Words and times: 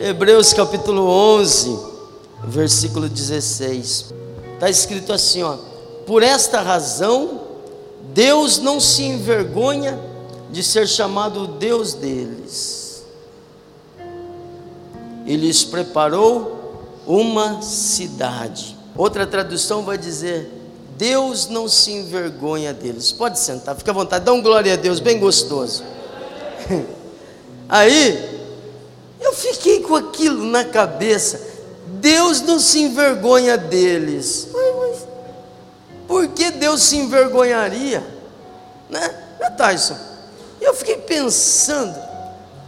Hebreus 0.00 0.52
capítulo 0.52 1.08
11, 1.08 1.76
versículo 2.44 3.08
16. 3.08 4.14
Está 4.54 4.70
escrito 4.70 5.12
assim, 5.12 5.42
ó: 5.42 5.56
Por 6.06 6.22
esta 6.22 6.60
razão 6.60 7.40
Deus 8.14 8.58
não 8.58 8.78
se 8.78 9.02
envergonha 9.02 9.98
de 10.50 10.62
ser 10.62 10.86
chamado 10.86 11.48
Deus 11.48 11.94
deles. 11.94 13.04
E 15.26 15.34
lhes 15.34 15.64
preparou 15.64 16.92
uma 17.04 17.60
cidade. 17.60 18.76
Outra 18.96 19.26
tradução 19.26 19.82
vai 19.82 19.98
dizer: 19.98 20.48
Deus 20.96 21.48
não 21.48 21.66
se 21.66 21.90
envergonha 21.90 22.72
deles. 22.72 23.10
Pode 23.10 23.40
sentar, 23.40 23.74
fica 23.74 23.90
à 23.90 23.94
vontade, 23.94 24.24
dá 24.24 24.32
um 24.32 24.42
glória 24.42 24.74
a 24.74 24.76
Deus, 24.76 25.00
bem 25.00 25.18
gostoso. 25.18 25.82
Aí, 27.68 28.27
eu 29.20 29.32
fiquei 29.32 29.80
com 29.80 29.96
aquilo 29.96 30.44
na 30.44 30.64
cabeça. 30.64 31.40
Deus 31.86 32.40
não 32.42 32.58
se 32.58 32.80
envergonha 32.80 33.56
deles. 33.56 34.48
Mas, 34.52 35.06
por 36.06 36.28
que 36.28 36.50
Deus 36.50 36.82
se 36.82 36.96
envergonharia? 36.96 38.00
Né, 38.88 39.36
né 39.40 39.50
Tyson? 39.50 39.96
Eu 40.60 40.74
fiquei 40.74 40.96
pensando, 40.98 41.96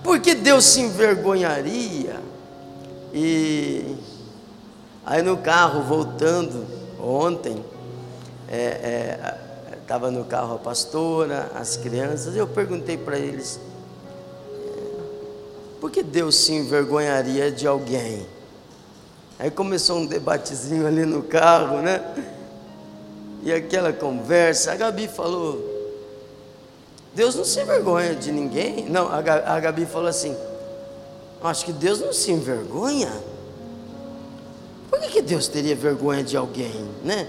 por 0.02 0.20
que 0.20 0.34
Deus 0.34 0.64
se 0.64 0.80
envergonharia? 0.80 2.20
E 3.12 3.96
aí 5.04 5.22
no 5.22 5.36
carro, 5.38 5.82
voltando, 5.82 6.66
ontem, 7.00 7.64
estava 9.82 10.06
é, 10.06 10.08
é, 10.08 10.12
no 10.12 10.24
carro 10.24 10.54
a 10.54 10.58
pastora, 10.58 11.50
as 11.54 11.76
crianças, 11.76 12.36
eu 12.36 12.46
perguntei 12.46 12.96
para 12.96 13.18
eles, 13.18 13.58
por 15.80 15.90
que 15.90 16.02
Deus 16.02 16.36
se 16.36 16.52
envergonharia 16.52 17.50
de 17.50 17.66
alguém? 17.66 18.26
Aí 19.38 19.50
começou 19.50 19.98
um 19.98 20.06
debatezinho 20.06 20.86
ali 20.86 21.06
no 21.06 21.22
carro, 21.22 21.80
né? 21.80 22.02
E 23.42 23.50
aquela 23.50 23.90
conversa, 23.90 24.72
a 24.72 24.76
Gabi 24.76 25.08
falou: 25.08 25.58
Deus 27.14 27.34
não 27.34 27.44
se 27.44 27.60
envergonha 27.60 28.14
de 28.14 28.30
ninguém. 28.30 28.84
Não, 28.90 29.08
a 29.10 29.60
Gabi 29.60 29.86
falou 29.86 30.08
assim: 30.08 30.36
Acho 31.42 31.64
que 31.64 31.72
Deus 31.72 32.00
não 32.00 32.12
se 32.12 32.30
envergonha. 32.30 33.10
Por 34.90 35.00
que, 35.00 35.08
que 35.08 35.22
Deus 35.22 35.48
teria 35.48 35.74
vergonha 35.74 36.22
de 36.22 36.36
alguém, 36.36 36.84
né? 37.02 37.26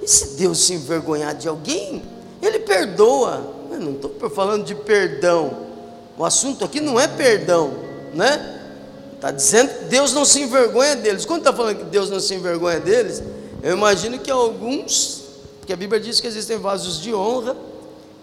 E 0.00 0.08
se 0.08 0.36
Deus 0.36 0.64
se 0.64 0.72
envergonhar 0.72 1.34
de 1.34 1.48
alguém, 1.48 2.02
Ele 2.40 2.60
perdoa. 2.60 3.60
Eu 3.70 3.78
não 3.78 3.92
estou 3.92 4.30
falando 4.30 4.64
de 4.64 4.74
perdão. 4.74 5.71
O 6.16 6.24
assunto 6.24 6.64
aqui 6.64 6.80
não 6.80 6.98
é 7.00 7.08
perdão, 7.08 7.72
né? 8.12 8.60
Está 9.14 9.30
dizendo 9.30 9.72
que 9.78 9.84
Deus 9.84 10.12
não 10.12 10.24
se 10.24 10.42
envergonha 10.42 10.96
deles. 10.96 11.24
Quando 11.24 11.40
está 11.40 11.52
falando 11.52 11.76
que 11.76 11.84
Deus 11.84 12.10
não 12.10 12.18
se 12.18 12.34
envergonha 12.34 12.80
deles, 12.80 13.22
eu 13.62 13.76
imagino 13.76 14.18
que 14.18 14.30
alguns, 14.30 15.22
porque 15.60 15.72
a 15.72 15.76
Bíblia 15.76 16.00
diz 16.00 16.20
que 16.20 16.26
existem 16.26 16.58
vasos 16.58 17.00
de 17.00 17.14
honra 17.14 17.56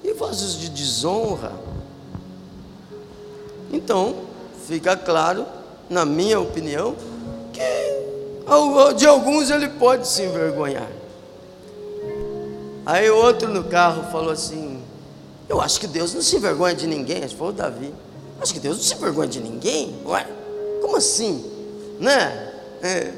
e 0.03 0.13
vasos 0.13 0.59
de 0.59 0.69
desonra. 0.69 1.53
Então, 3.71 4.15
fica 4.67 4.97
claro, 4.97 5.45
na 5.89 6.03
minha 6.03 6.39
opinião, 6.39 6.95
que 7.53 7.61
de 8.97 9.07
alguns 9.07 9.49
ele 9.49 9.69
pode 9.69 10.07
se 10.07 10.23
envergonhar. 10.23 10.89
Aí 12.85 13.09
outro 13.09 13.47
no 13.47 13.63
carro 13.63 14.11
falou 14.11 14.31
assim: 14.31 14.68
eu 15.49 15.59
acho 15.59 15.79
que 15.79 15.87
Deus 15.87 16.13
não 16.13 16.21
se 16.21 16.35
envergonha 16.35 16.75
de 16.75 16.85
ninguém. 16.85 17.23
Acho 17.23 17.35
foi 17.35 17.49
o 17.49 17.51
Davi. 17.51 17.91
Acho 18.39 18.53
que 18.53 18.59
Deus 18.59 18.77
não 18.77 18.83
se 18.83 18.93
envergonha 18.93 19.27
de 19.27 19.39
ninguém. 19.39 19.99
Ué, 20.05 20.25
como 20.79 20.95
assim? 20.95 21.43
Né? 21.99 22.53
É. 22.83 23.13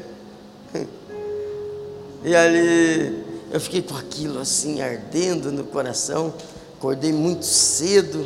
E 2.23 2.35
ali 2.35 3.23
eu 3.51 3.59
fiquei 3.59 3.81
com 3.81 3.95
aquilo 3.95 4.39
assim 4.39 4.81
ardendo 4.81 5.51
no 5.51 5.65
coração. 5.65 6.33
Acordei 6.77 7.11
muito 7.11 7.45
cedo, 7.45 8.25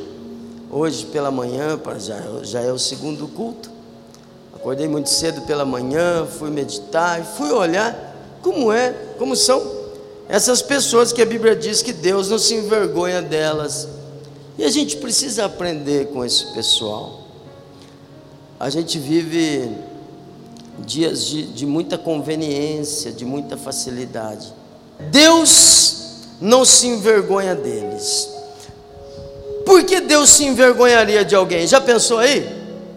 hoje 0.70 1.06
pela 1.08 1.32
manhã, 1.32 1.80
já, 1.98 2.22
já 2.44 2.62
é 2.62 2.72
o 2.72 2.78
segundo 2.78 3.28
culto. 3.28 3.70
Acordei 4.54 4.88
muito 4.88 5.10
cedo 5.10 5.42
pela 5.42 5.66
manhã, 5.66 6.26
fui 6.26 6.50
meditar 6.50 7.20
e 7.20 7.24
fui 7.24 7.52
olhar 7.52 8.14
como 8.42 8.72
é, 8.72 8.94
como 9.18 9.36
são 9.36 9.62
essas 10.28 10.62
pessoas 10.62 11.12
que 11.12 11.22
a 11.22 11.26
Bíblia 11.26 11.56
diz 11.56 11.82
que 11.82 11.94
Deus 11.94 12.30
não 12.30 12.40
se 12.40 12.56
envergonha 12.56 13.22
delas. 13.22 13.95
E 14.58 14.64
a 14.64 14.70
gente 14.70 14.98
precisa 14.98 15.46
aprender 15.46 16.08
com 16.08 16.24
esse 16.24 16.54
pessoal. 16.54 17.22
A 18.60 18.70
gente 18.70 18.98
vive 18.98 19.70
dias 20.80 21.26
de, 21.26 21.44
de 21.44 21.66
muita 21.66 21.98
conveniência, 21.98 23.12
de 23.12 23.26
muita 23.26 23.58
facilidade. 23.58 24.54
Deus 25.12 25.96
não 26.40 26.64
se 26.64 26.88
envergonha 26.88 27.54
deles. 27.54 28.30
Por 29.66 29.84
que 29.84 30.00
Deus 30.00 30.30
se 30.30 30.46
envergonharia 30.46 31.26
de 31.26 31.36
alguém? 31.36 31.68
Já 31.68 31.82
pensou 31.82 32.20
aí? 32.20 32.48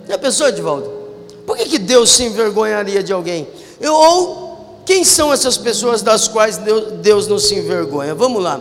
Já 0.06 0.18
pensou, 0.18 0.48
Edvaldo? 0.48 0.98
Por 1.46 1.56
que, 1.56 1.64
que 1.64 1.78
Deus 1.78 2.10
se 2.10 2.24
envergonharia 2.24 3.02
de 3.02 3.12
alguém? 3.12 3.48
Eu, 3.80 3.94
ou 3.94 4.80
quem 4.84 5.04
são 5.04 5.32
essas 5.32 5.56
pessoas 5.56 6.02
das 6.02 6.28
quais 6.28 6.58
Deus, 6.58 6.92
Deus 7.00 7.26
não 7.26 7.38
se 7.38 7.54
envergonha? 7.54 8.14
Vamos 8.14 8.42
lá. 8.42 8.60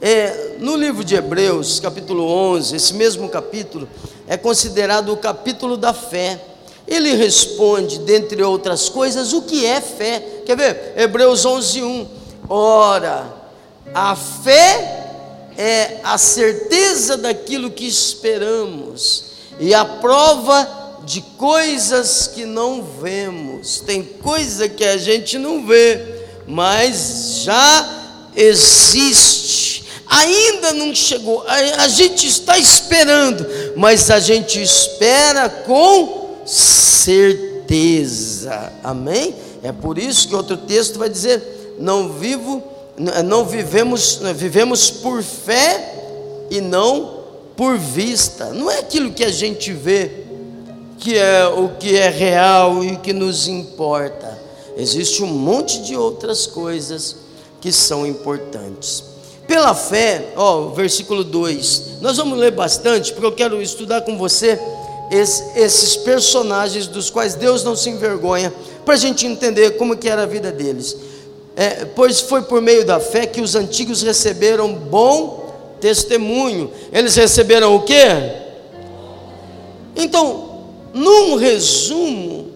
É, 0.00 0.49
no 0.60 0.76
livro 0.76 1.02
de 1.02 1.14
Hebreus, 1.14 1.80
capítulo 1.80 2.22
11, 2.22 2.76
esse 2.76 2.94
mesmo 2.94 3.28
capítulo 3.30 3.88
é 4.28 4.36
considerado 4.36 5.10
o 5.10 5.16
capítulo 5.16 5.76
da 5.76 5.94
fé. 5.94 6.38
Ele 6.86 7.14
responde, 7.14 7.98
dentre 8.00 8.42
outras 8.42 8.88
coisas, 8.88 9.32
o 9.32 9.42
que 9.42 9.64
é 9.64 9.80
fé. 9.80 10.42
Quer 10.44 10.56
ver? 10.56 10.92
Hebreus 10.96 11.46
11, 11.46 11.82
1. 11.82 12.08
Ora, 12.48 13.34
a 13.94 14.14
fé 14.14 15.06
é 15.56 15.98
a 16.04 16.18
certeza 16.18 17.16
daquilo 17.16 17.70
que 17.70 17.86
esperamos 17.86 19.24
e 19.58 19.72
a 19.72 19.84
prova 19.84 20.98
de 21.04 21.22
coisas 21.38 22.26
que 22.26 22.44
não 22.44 22.82
vemos. 22.82 23.80
Tem 23.80 24.02
coisa 24.02 24.68
que 24.68 24.84
a 24.84 24.98
gente 24.98 25.38
não 25.38 25.66
vê, 25.66 26.26
mas 26.46 27.40
já 27.44 27.88
existe 28.36 29.69
ainda 30.10 30.72
não 30.72 30.94
chegou, 30.94 31.44
a, 31.46 31.54
a 31.84 31.88
gente 31.88 32.26
está 32.26 32.58
esperando, 32.58 33.46
mas 33.76 34.10
a 34.10 34.18
gente 34.18 34.60
espera 34.60 35.48
com 35.48 36.42
certeza, 36.44 37.50
amém? 38.82 39.34
É 39.62 39.70
por 39.70 39.96
isso 39.96 40.26
que 40.28 40.34
outro 40.34 40.56
texto 40.56 40.98
vai 40.98 41.08
dizer: 41.08 41.76
não 41.78 42.08
vivo, 42.14 42.62
não 43.24 43.44
vivemos, 43.44 44.20
vivemos 44.34 44.90
por 44.90 45.22
fé 45.22 45.94
e 46.50 46.60
não 46.60 47.20
por 47.56 47.78
vista. 47.78 48.46
Não 48.52 48.70
é 48.70 48.80
aquilo 48.80 49.12
que 49.12 49.22
a 49.24 49.30
gente 49.30 49.72
vê 49.72 50.10
que 50.98 51.16
é 51.16 51.46
o 51.46 51.70
que 51.70 51.96
é 51.96 52.10
real 52.10 52.84
e 52.84 52.92
o 52.92 52.98
que 52.98 53.12
nos 53.12 53.48
importa. 53.48 54.38
Existe 54.76 55.22
um 55.22 55.26
monte 55.26 55.82
de 55.82 55.96
outras 55.96 56.46
coisas 56.46 57.16
que 57.60 57.72
são 57.72 58.06
importantes. 58.06 59.02
Pela 59.50 59.74
fé, 59.74 60.26
ó, 60.36 60.68
versículo 60.68 61.24
2. 61.24 61.98
Nós 62.00 62.16
vamos 62.16 62.38
ler 62.38 62.52
bastante, 62.52 63.12
porque 63.12 63.26
eu 63.26 63.32
quero 63.32 63.60
estudar 63.60 64.02
com 64.02 64.16
você 64.16 64.56
esses 65.10 65.96
personagens 65.96 66.86
dos 66.86 67.10
quais 67.10 67.34
Deus 67.34 67.64
não 67.64 67.74
se 67.74 67.90
envergonha, 67.90 68.54
para 68.84 68.94
a 68.94 68.96
gente 68.96 69.26
entender 69.26 69.72
como 69.72 69.96
que 69.96 70.08
era 70.08 70.22
a 70.22 70.26
vida 70.26 70.52
deles. 70.52 70.96
É, 71.56 71.84
pois 71.84 72.20
foi 72.20 72.42
por 72.42 72.62
meio 72.62 72.86
da 72.86 73.00
fé 73.00 73.26
que 73.26 73.40
os 73.40 73.56
antigos 73.56 74.02
receberam 74.02 74.72
bom 74.72 75.52
testemunho. 75.80 76.70
Eles 76.92 77.16
receberam 77.16 77.74
o 77.74 77.82
quê? 77.82 78.04
Então, 79.96 80.60
num 80.94 81.34
resumo, 81.34 82.52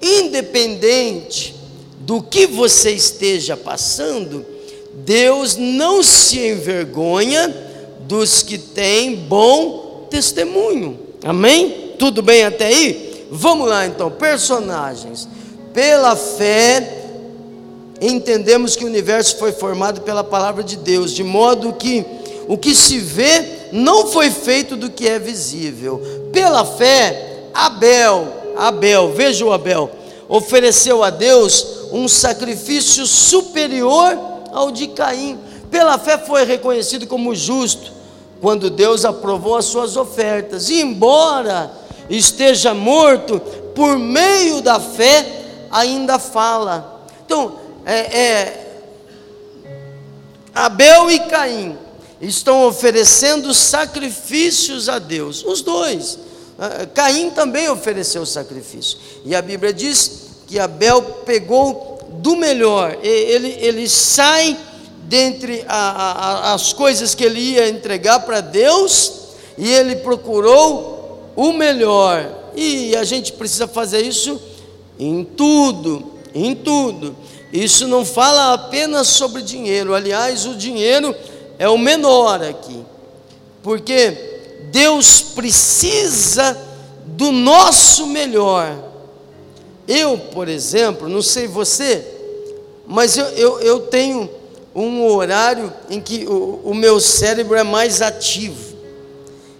independente 0.00 1.56
do 1.98 2.22
que 2.22 2.46
você 2.46 2.92
esteja 2.92 3.56
passando, 3.56 4.46
Deus 5.04 5.56
não 5.56 6.02
se 6.02 6.38
envergonha 6.38 7.54
dos 8.00 8.42
que 8.42 8.58
têm 8.58 9.16
bom 9.16 10.06
testemunho. 10.10 10.98
Amém? 11.24 11.94
Tudo 11.98 12.22
bem 12.22 12.44
até 12.44 12.66
aí? 12.66 13.26
Vamos 13.30 13.68
lá 13.68 13.86
então, 13.86 14.10
personagens. 14.10 15.28
Pela 15.74 16.16
fé, 16.16 17.04
entendemos 18.00 18.76
que 18.76 18.84
o 18.84 18.88
universo 18.88 19.36
foi 19.36 19.52
formado 19.52 20.00
pela 20.00 20.24
palavra 20.24 20.62
de 20.64 20.76
Deus, 20.76 21.12
de 21.12 21.22
modo 21.22 21.72
que 21.74 22.04
o 22.48 22.56
que 22.56 22.74
se 22.74 22.98
vê 22.98 23.44
não 23.72 24.06
foi 24.06 24.30
feito 24.30 24.76
do 24.76 24.90
que 24.90 25.06
é 25.06 25.18
visível. 25.18 26.00
Pela 26.32 26.64
fé, 26.64 27.50
Abel, 27.52 28.26
Abel, 28.56 29.12
veja 29.12 29.44
o 29.44 29.52
Abel, 29.52 29.90
ofereceu 30.28 31.04
a 31.04 31.10
Deus 31.10 31.66
um 31.92 32.08
sacrifício 32.08 33.06
superior 33.06 34.27
ao 34.52 34.70
de 34.70 34.88
Caim. 34.88 35.38
Pela 35.70 35.98
fé 35.98 36.18
foi 36.18 36.44
reconhecido 36.44 37.06
como 37.06 37.34
justo 37.34 37.92
quando 38.40 38.70
Deus 38.70 39.04
aprovou 39.04 39.56
as 39.56 39.64
suas 39.66 39.96
ofertas. 39.96 40.68
E 40.68 40.80
embora 40.80 41.70
esteja 42.08 42.72
morto, 42.72 43.40
por 43.74 43.98
meio 43.98 44.60
da 44.60 44.80
fé, 44.80 45.44
ainda 45.70 46.18
fala. 46.18 47.06
Então, 47.24 47.56
é, 47.84 48.18
é, 48.18 48.82
Abel 50.54 51.10
e 51.10 51.20
Caim 51.20 51.78
estão 52.20 52.66
oferecendo 52.66 53.54
sacrifícios 53.54 54.88
a 54.88 54.98
Deus, 54.98 55.44
os 55.44 55.62
dois. 55.62 56.18
Ah, 56.58 56.86
Caim 56.92 57.30
também 57.30 57.68
ofereceu 57.68 58.26
sacrifício, 58.26 58.98
e 59.24 59.34
a 59.36 59.40
Bíblia 59.40 59.72
diz 59.72 60.28
que 60.48 60.58
Abel 60.58 61.00
pegou 61.24 61.87
do 62.10 62.36
melhor, 62.36 62.98
ele, 63.02 63.56
ele 63.60 63.88
sai 63.88 64.56
dentre 65.08 65.64
a, 65.66 66.50
a, 66.50 66.54
as 66.54 66.72
coisas 66.72 67.14
que 67.14 67.24
ele 67.24 67.40
ia 67.40 67.68
entregar 67.68 68.20
para 68.20 68.40
Deus, 68.40 69.12
e 69.56 69.72
ele 69.72 69.96
procurou 69.96 71.32
o 71.34 71.52
melhor, 71.52 72.50
e 72.54 72.94
a 72.96 73.04
gente 73.04 73.32
precisa 73.32 73.66
fazer 73.66 74.02
isso 74.02 74.40
em 74.98 75.24
tudo, 75.24 76.12
em 76.34 76.54
tudo. 76.54 77.16
Isso 77.52 77.88
não 77.88 78.04
fala 78.04 78.52
apenas 78.52 79.08
sobre 79.08 79.40
dinheiro, 79.40 79.94
aliás, 79.94 80.44
o 80.44 80.54
dinheiro 80.54 81.14
é 81.58 81.68
o 81.68 81.78
menor 81.78 82.42
aqui, 82.42 82.84
porque 83.62 84.28
Deus 84.70 85.22
precisa 85.22 86.56
do 87.06 87.32
nosso 87.32 88.06
melhor. 88.06 88.87
Eu, 89.88 90.18
por 90.18 90.48
exemplo, 90.48 91.08
não 91.08 91.22
sei 91.22 91.48
você, 91.48 92.04
mas 92.86 93.16
eu, 93.16 93.24
eu, 93.30 93.60
eu 93.60 93.80
tenho 93.80 94.28
um 94.74 95.06
horário 95.06 95.72
em 95.88 96.00
que 96.00 96.26
o, 96.26 96.60
o, 96.62 96.74
meu 96.74 97.00
cérebro 97.00 97.56
é 97.56 97.62
mais 97.62 98.02
ativo. 98.02 98.76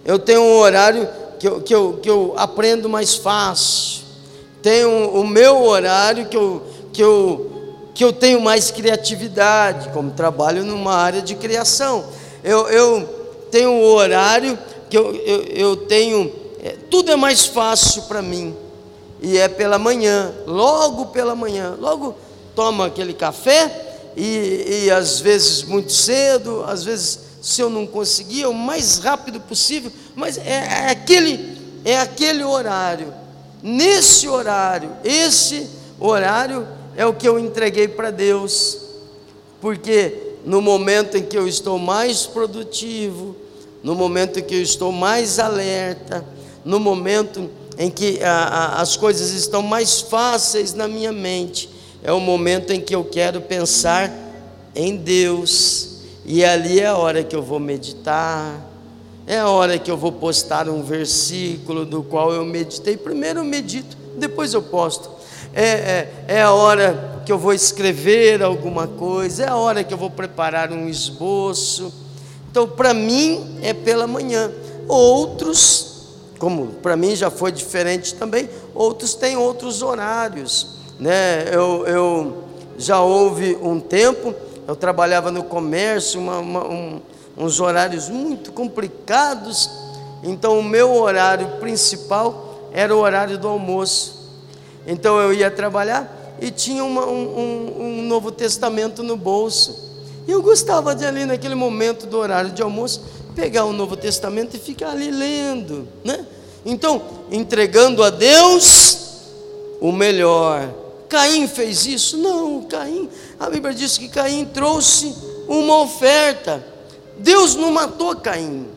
Eu 0.05 0.19
tenho 0.19 0.41
um 0.41 0.57
horário 0.59 1.09
que 1.39 1.47
eu, 1.47 1.61
que 1.61 1.73
eu, 1.73 1.99
que 2.01 2.09
eu 2.09 2.35
aprendo 2.37 2.87
mais 2.87 3.15
fácil. 3.15 4.03
Tenho 4.61 5.09
o 5.09 5.27
meu 5.27 5.63
horário 5.63 6.27
que 6.27 6.37
eu, 6.37 6.61
que 6.93 7.03
eu 7.03 7.49
que 7.99 8.05
eu 8.05 8.13
tenho 8.13 8.39
mais 8.39 8.71
criatividade, 8.71 9.89
como 9.89 10.11
trabalho 10.11 10.63
numa 10.63 10.95
área 10.95 11.21
de 11.21 11.35
criação. 11.35 12.05
Eu, 12.41 12.69
eu 12.69 13.45
tenho 13.51 13.71
um 13.71 13.83
horário 13.83 14.57
que 14.89 14.97
eu, 14.97 15.13
eu, 15.15 15.41
eu 15.43 15.75
tenho, 15.75 16.31
é, 16.63 16.77
tudo 16.89 17.11
é 17.11 17.17
mais 17.17 17.45
fácil 17.45 18.03
para 18.03 18.21
mim, 18.21 18.55
e 19.21 19.37
é 19.37 19.47
pela 19.47 19.77
manhã, 19.77 20.33
logo 20.45 21.07
pela 21.07 21.35
manhã, 21.35 21.75
logo 21.79 22.15
toma 22.55 22.87
aquele 22.87 23.13
café, 23.13 23.87
e, 24.15 24.83
e 24.85 24.91
às 24.91 25.19
vezes 25.19 25.63
muito 25.63 25.91
cedo, 25.91 26.63
às 26.67 26.83
vezes 26.83 27.19
se 27.41 27.61
eu 27.61 27.69
não 27.69 27.87
conseguir, 27.87 28.45
o 28.45 28.53
mais 28.53 28.99
rápido 28.99 29.39
possível, 29.39 29.91
mas 30.15 30.37
é, 30.37 30.87
é 30.87 30.89
aquele, 30.89 31.57
é 31.85 31.99
aquele 31.99 32.43
horário, 32.43 33.13
nesse 33.61 34.27
horário, 34.27 34.91
esse 35.03 35.69
horário 35.99 36.67
é 36.95 37.05
o 37.05 37.13
que 37.13 37.27
eu 37.27 37.39
entreguei 37.39 37.87
para 37.87 38.11
Deus, 38.11 38.77
porque 39.61 40.29
no 40.45 40.61
momento 40.61 41.17
em 41.17 41.23
que 41.23 41.37
eu 41.37 41.47
estou 41.47 41.77
mais 41.77 42.25
produtivo, 42.25 43.35
no 43.83 43.95
momento 43.95 44.39
em 44.39 44.43
que 44.43 44.55
eu 44.55 44.61
estou 44.61 44.91
mais 44.91 45.39
alerta, 45.39 46.25
no 46.63 46.79
momento 46.79 47.49
em 47.79 47.89
que 47.89 48.21
a, 48.21 48.31
a, 48.31 48.81
as 48.81 48.95
coisas 48.95 49.31
estão 49.31 49.63
mais 49.63 50.01
fáceis 50.01 50.73
na 50.73 50.87
minha 50.87 51.11
mente, 51.11 51.69
é 52.03 52.11
o 52.11 52.19
momento 52.19 52.71
em 52.71 52.79
que 52.79 52.93
eu 52.93 53.03
quero 53.03 53.41
pensar 53.41 54.11
em 54.75 54.95
Deus, 54.95 56.01
e 56.25 56.45
ali 56.45 56.79
é 56.81 56.85
a 56.85 56.97
hora 56.97 57.23
que 57.23 57.35
eu 57.35 57.41
vou 57.41 57.59
meditar, 57.59 58.69
é 59.25 59.39
a 59.39 59.47
hora 59.47 59.79
que 59.79 59.89
eu 59.89 59.97
vou 59.97 60.11
postar 60.11 60.67
um 60.67 60.83
versículo 60.83 61.85
do 61.85 62.03
qual 62.03 62.33
eu 62.33 62.43
meditei. 62.43 62.97
Primeiro 62.97 63.39
eu 63.39 63.43
medito, 63.45 63.97
depois 64.17 64.53
eu 64.53 64.61
posto 64.61 65.19
é, 65.53 65.63
é, 65.63 66.13
é 66.27 66.41
a 66.41 66.51
hora 66.51 67.21
que 67.25 67.31
eu 67.31 67.37
vou 67.37 67.53
escrever 67.53 68.41
alguma 68.41 68.87
coisa, 68.87 69.43
é 69.43 69.49
a 69.49 69.55
hora 69.55 69.83
que 69.83 69.93
eu 69.93 69.97
vou 69.97 70.09
preparar 70.09 70.71
um 70.71 70.87
esboço. 70.87 71.91
Então, 72.49 72.67
para 72.67 72.93
mim, 72.93 73.57
é 73.61 73.73
pela 73.73 74.07
manhã. 74.07 74.51
Outros, 74.87 75.88
como 76.39 76.67
para 76.81 76.95
mim 76.95 77.15
já 77.15 77.29
foi 77.29 77.51
diferente 77.51 78.15
também, 78.15 78.49
outros 78.73 79.13
têm 79.13 79.35
outros 79.37 79.83
horários. 79.83 80.67
Né? 80.97 81.53
Eu, 81.53 81.85
eu 81.85 82.43
já 82.77 83.01
houve 83.01 83.57
um 83.61 83.79
tempo, 83.79 84.33
eu 84.65 84.75
trabalhava 84.75 85.29
no 85.29 85.43
comércio, 85.43 86.19
uma, 86.19 86.39
uma, 86.39 86.65
um, 86.65 87.01
uns 87.37 87.59
horários 87.59 88.07
muito 88.09 88.53
complicados, 88.53 89.69
então 90.23 90.57
o 90.57 90.63
meu 90.63 90.95
horário 90.95 91.59
principal 91.59 92.69
era 92.71 92.95
o 92.95 92.99
horário 92.99 93.37
do 93.37 93.47
almoço. 93.47 94.29
Então 94.87 95.19
eu 95.19 95.33
ia 95.33 95.51
trabalhar 95.51 96.37
e 96.41 96.49
tinha 96.49 96.83
uma, 96.83 97.05
um, 97.05 97.37
um, 97.37 97.83
um 97.83 98.01
Novo 98.03 98.31
Testamento 98.31 99.03
no 99.03 99.17
bolso. 99.17 99.89
E 100.27 100.31
eu 100.31 100.41
gostava 100.41 100.95
de 100.95 101.05
ali 101.05 101.25
naquele 101.25 101.55
momento 101.55 102.05
do 102.05 102.17
horário 102.17 102.51
de 102.51 102.61
almoço 102.61 103.01
pegar 103.39 103.63
o 103.63 103.71
Novo 103.71 103.95
Testamento 103.95 104.57
e 104.57 104.59
ficar 104.59 104.89
ali 104.89 105.09
lendo, 105.09 105.87
né? 106.03 106.25
Então, 106.65 107.01
entregando 107.31 108.03
a 108.03 108.09
Deus 108.09 109.21
o 109.79 109.93
melhor. 109.93 110.69
Caim 111.07 111.47
fez 111.47 111.85
isso? 111.85 112.17
Não, 112.17 112.63
Caim, 112.63 113.09
a 113.39 113.49
Bíblia 113.49 113.73
diz 113.73 113.97
que 113.97 114.09
Caim 114.09 114.43
trouxe 114.43 115.15
uma 115.47 115.77
oferta. 115.77 116.61
Deus 117.17 117.55
não 117.55 117.71
matou 117.71 118.13
Caim. 118.17 118.67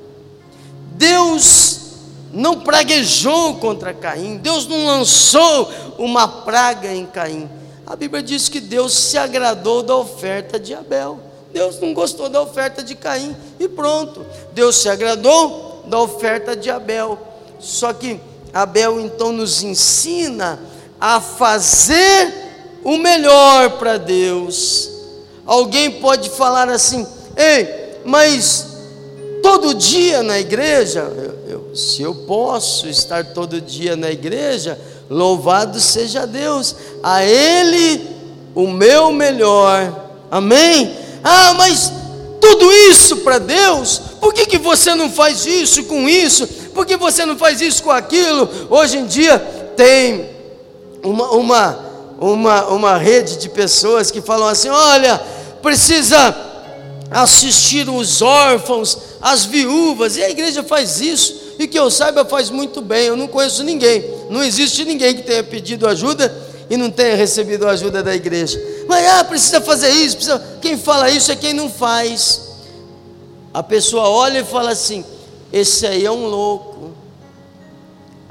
Deus 0.93 1.81
não 2.32 2.61
praguejou 2.61 3.56
contra 3.56 3.93
Caim, 3.93 4.37
Deus 4.37 4.69
não 4.69 4.87
lançou 4.87 5.70
uma 5.99 6.29
praga 6.29 6.94
em 6.94 7.05
Caim. 7.05 7.50
A 7.85 7.97
Bíblia 7.97 8.23
diz 8.23 8.49
que 8.49 8.61
Deus 8.61 8.94
se 8.94 9.19
agradou 9.19 9.82
da 9.82 9.97
oferta 9.97 10.58
de 10.58 10.73
Abel. 10.73 11.31
Deus 11.52 11.78
não 11.81 11.93
gostou 11.93 12.28
da 12.28 12.40
oferta 12.40 12.82
de 12.82 12.94
Caim 12.94 13.37
e 13.60 13.69
pronto. 13.69 14.25
Deus 14.52 14.76
se 14.76 14.88
agradou 14.88 15.84
da 15.87 16.00
oferta 16.00 16.56
de 16.56 16.70
Abel. 16.70 17.19
Só 17.60 17.93
que 17.93 18.19
Abel 18.52 19.00
então 19.00 19.32
nos 19.32 19.62
ensina 19.62 20.58
a 21.00 21.20
fazer 21.20 22.32
o 22.82 22.96
melhor 22.96 23.78
para 23.78 23.99
Deus. 23.99 24.90
Alguém 25.44 26.00
pode 26.00 26.31
falar 26.31 26.69
assim: 26.69 27.06
"Ei, 27.37 27.98
mas 28.05 28.66
todo 29.43 29.75
dia 29.75 30.22
na 30.22 30.38
igreja, 30.38 31.00
eu, 31.00 31.50
eu, 31.50 31.76
se 31.76 32.02
eu 32.02 32.14
posso 32.14 32.88
estar 32.88 33.26
todo 33.26 33.60
dia 33.60 33.96
na 33.96 34.10
igreja, 34.10 34.78
louvado 35.10 35.81
seja 35.81 36.26
Deus, 36.26 36.75
a 37.02 37.25
Ele 37.25 38.08
o 38.55 38.69
meu 38.69 39.12
melhor, 39.12 40.10
amém? 40.31 41.02
Ah, 41.22 41.55
mas 41.55 41.93
tudo 42.41 42.72
isso 42.72 43.19
para 43.19 43.38
Deus, 43.38 44.00
por 44.20 44.34
que, 44.34 44.46
que 44.46 44.58
você 44.58 44.94
não 44.94 45.10
faz 45.10 45.46
isso 45.46 45.84
com 45.84 46.08
isso? 46.08 46.46
Por 46.74 46.84
que 46.84 46.96
você 46.96 47.24
não 47.24 47.36
faz 47.36 47.60
isso 47.60 47.82
com 47.82 47.91
aquilo? 47.91 48.48
Hoje 48.69 48.98
em 48.98 49.06
dia 49.06 49.38
tem 49.76 50.29
uma, 51.02 51.31
uma, 51.31 51.79
uma, 52.20 52.67
uma 52.67 52.96
rede 52.96 53.36
de 53.36 53.48
pessoas 53.48 54.10
que 54.10 54.20
falam 54.20 54.48
assim: 54.48 54.69
olha, 54.69 55.19
precisa 55.62 56.34
assistir 57.10 57.88
os 57.88 58.22
órfãos, 58.22 58.98
as 59.20 59.44
viúvas, 59.44 60.17
e 60.17 60.22
a 60.22 60.31
igreja 60.31 60.62
faz 60.62 61.00
isso, 61.00 61.55
e 61.58 61.69
que 61.69 61.79
eu 61.79 61.91
saiba 61.91 62.24
faz 62.24 62.50
muito 62.50 62.81
bem, 62.81 63.06
eu 63.06 63.17
não 63.17 63.29
conheço 63.29 63.62
ninguém, 63.62 64.05
não 64.31 64.43
existe 64.43 64.84
ninguém 64.84 65.14
que 65.14 65.22
tenha 65.22 65.44
pedido 65.44 65.86
ajuda 65.86 66.34
e 66.70 66.76
não 66.76 66.91
tenha 66.91 67.14
recebido 67.14 67.69
a 67.69 67.72
ajuda 67.72 68.02
da 68.02 68.14
igreja. 68.14 68.60
Mas 68.93 69.06
ah, 69.06 69.25
precisa 69.25 69.58
fazer 69.58 69.89
isso, 69.89 70.17
precisa... 70.17 70.44
quem 70.61 70.77
fala 70.77 71.08
isso 71.08 71.32
é 71.32 71.34
quem 71.34 71.55
não 71.55 71.70
faz. 71.70 72.43
A 73.55 73.63
pessoa 73.63 74.06
olha 74.06 74.41
e 74.41 74.44
fala 74.44 74.70
assim: 74.70 75.03
esse 75.51 75.87
aí 75.87 76.05
é 76.05 76.11
um 76.11 76.27
louco. 76.27 76.91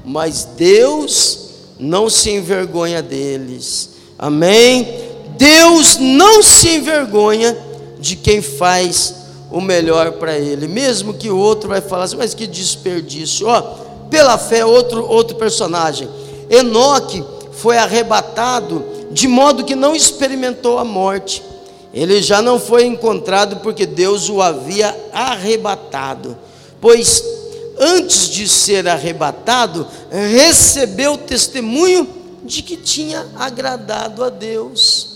Mas 0.06 0.46
Deus 0.56 1.50
não 1.80 2.12
se 2.12 2.30
envergonha 2.30 3.02
deles. 3.02 3.90
Amém? 4.20 4.88
Deus 5.36 5.98
não 5.98 6.44
se 6.44 6.70
envergonha 6.70 7.58
de 8.00 8.16
quem 8.16 8.40
faz 8.40 9.16
o 9.50 9.60
melhor 9.60 10.12
para 10.14 10.38
ele, 10.38 10.68
mesmo 10.68 11.16
que 11.16 11.32
o 11.32 11.38
outro 11.38 11.70
vai 11.70 11.82
falar 11.82 12.04
assim, 12.04 12.18
mas 12.18 12.36
que 12.36 12.46
desperdício. 12.46 13.48
Ó, 13.48 13.62
pela 14.12 14.38
fé, 14.38 14.64
outro, 14.64 15.04
outro 15.08 15.36
personagem. 15.38 16.08
Enoque 16.52 17.24
foi 17.52 17.80
arrebatado 17.80 19.01
de 19.12 19.28
modo 19.28 19.64
que 19.64 19.76
não 19.76 19.96
experimentou 19.96 20.78
a 20.78 20.86
morte. 20.86 21.44
Ele 21.94 22.22
já 22.22 22.42
não 22.42 22.60
foi 22.60 22.86
encontrado 22.86 23.58
porque 23.58 23.86
Deus 23.86 24.30
o 24.30 24.42
havia 24.42 24.96
arrebatado. 25.12 26.38
Pois 26.80 27.24
antes 27.80 28.30
de 28.30 28.48
ser 28.48 28.88
arrebatado, 28.88 29.88
recebeu 30.10 31.18
testemunho 31.18 32.08
de 32.44 32.62
que 32.62 32.78
tinha 32.78 33.28
agradado 33.36 34.24
a 34.24 34.30
Deus. 34.30 35.08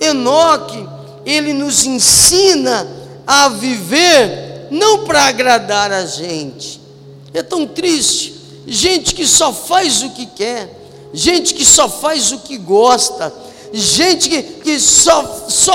Enoque 0.00 0.86
ele 1.24 1.52
nos 1.52 1.84
ensina 1.84 2.86
a 3.26 3.48
viver 3.48 4.68
não 4.70 5.04
para 5.04 5.24
agradar 5.24 5.90
a 5.92 6.04
gente. 6.04 6.80
É 7.32 7.42
tão 7.42 7.66
triste, 7.66 8.34
gente 8.66 9.14
que 9.14 9.26
só 9.26 9.52
faz 9.52 10.02
o 10.02 10.10
que 10.10 10.26
quer, 10.26 10.83
gente 11.14 11.54
que 11.54 11.64
só 11.64 11.88
faz 11.88 12.32
o 12.32 12.40
que 12.40 12.58
gosta, 12.58 13.32
gente 13.72 14.28
que, 14.28 14.42
que 14.42 14.80
só, 14.80 15.46
só 15.48 15.74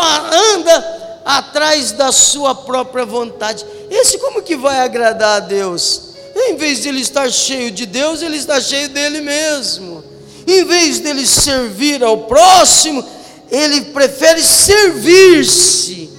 anda 0.53 1.21
atrás 1.25 1.93
da 1.93 2.11
sua 2.11 2.53
própria 2.53 3.05
vontade. 3.05 3.65
Esse 3.89 4.17
como 4.19 4.41
que 4.41 4.55
vai 4.55 4.79
agradar 4.81 5.37
a 5.37 5.39
Deus? 5.39 6.09
Em 6.35 6.55
vez 6.55 6.81
de 6.81 6.89
ele 6.89 7.01
estar 7.01 7.29
cheio 7.31 7.71
de 7.71 7.85
Deus, 7.85 8.21
ele 8.21 8.37
está 8.37 8.59
cheio 8.59 8.89
dele 8.89 9.21
mesmo. 9.21 10.03
Em 10.45 10.63
vez 10.65 10.99
dele 10.99 11.25
servir 11.25 12.03
ao 12.03 12.19
próximo, 12.19 13.03
ele 13.49 13.81
prefere 13.81 14.41
servir-se. 14.41 16.09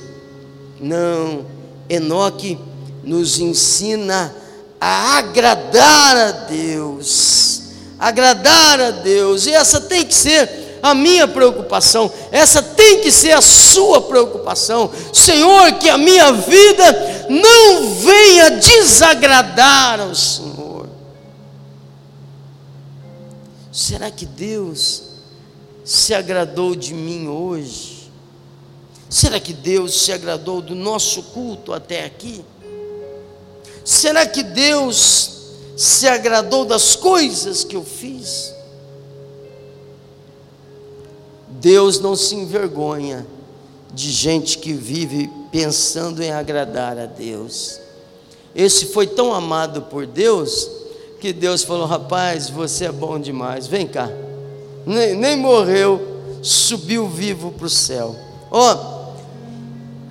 Não, 0.80 1.44
Enoque 1.88 2.58
nos 3.02 3.38
ensina 3.38 4.34
a 4.80 5.18
agradar 5.18 6.16
a 6.16 6.30
Deus. 6.30 7.59
Agradar 8.00 8.80
a 8.80 8.90
Deus, 8.90 9.46
e 9.46 9.52
essa 9.52 9.80
tem 9.80 10.06
que 10.06 10.14
ser 10.14 10.78
a 10.82 10.94
minha 10.94 11.28
preocupação, 11.28 12.10
essa 12.32 12.62
tem 12.62 13.02
que 13.02 13.12
ser 13.12 13.32
a 13.32 13.42
sua 13.42 14.00
preocupação. 14.00 14.90
Senhor, 15.12 15.72
que 15.72 15.88
a 15.88 15.98
minha 15.98 16.32
vida 16.32 17.26
não 17.28 17.94
venha 17.94 18.52
desagradar 18.52 20.00
ao 20.00 20.14
Senhor. 20.14 20.88
Será 23.70 24.10
que 24.10 24.24
Deus 24.26 25.02
se 25.84 26.14
agradou 26.14 26.74
de 26.74 26.94
mim 26.94 27.28
hoje? 27.28 28.10
Será 29.08 29.38
que 29.40 29.52
Deus 29.52 30.02
se 30.02 30.12
agradou 30.12 30.62
do 30.62 30.74
nosso 30.74 31.22
culto 31.24 31.72
até 31.72 32.04
aqui? 32.04 32.44
Será 33.84 34.24
que 34.24 34.42
Deus 34.42 35.39
se 35.80 36.06
agradou 36.06 36.66
das 36.66 36.94
coisas 36.94 37.64
que 37.64 37.74
eu 37.74 37.82
fiz? 37.82 38.54
Deus 41.48 41.98
não 41.98 42.14
se 42.14 42.34
envergonha 42.34 43.26
de 43.90 44.10
gente 44.10 44.58
que 44.58 44.74
vive 44.74 45.30
pensando 45.50 46.22
em 46.22 46.30
agradar 46.30 46.98
a 46.98 47.06
Deus. 47.06 47.80
Esse 48.54 48.88
foi 48.88 49.06
tão 49.06 49.32
amado 49.32 49.80
por 49.80 50.04
Deus 50.04 50.70
que 51.18 51.32
Deus 51.32 51.62
falou: 51.62 51.86
Rapaz, 51.86 52.50
você 52.50 52.84
é 52.84 52.92
bom 52.92 53.18
demais, 53.18 53.66
vem 53.66 53.86
cá. 53.86 54.10
Nem, 54.84 55.14
nem 55.14 55.34
morreu, 55.34 55.98
subiu 56.42 57.08
vivo 57.08 57.52
para 57.52 57.66
o 57.66 57.70
céu. 57.70 58.14
Ó, 58.50 58.74
oh, 58.74 59.12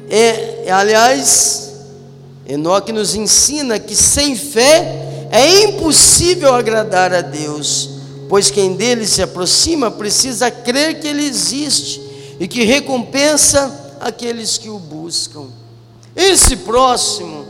é, 0.09 0.71
aliás, 0.71 1.73
Enoque 2.47 2.91
nos 2.91 3.13
ensina 3.13 3.77
que 3.77 3.95
sem 3.95 4.35
fé 4.35 5.08
é 5.31 5.63
impossível 5.63 6.53
agradar 6.53 7.13
a 7.13 7.21
Deus, 7.21 7.89
pois 8.27 8.50
quem 8.50 8.75
dele 8.75 9.05
se 9.05 9.21
aproxima 9.21 9.91
precisa 9.91 10.50
crer 10.50 11.00
que 11.00 11.07
ele 11.07 11.25
existe 11.25 12.01
e 12.39 12.48
que 12.48 12.63
recompensa 12.63 13.98
aqueles 14.00 14.57
que 14.57 14.69
o 14.69 14.79
buscam. 14.79 15.48
Esse 16.15 16.57
próximo, 16.57 17.45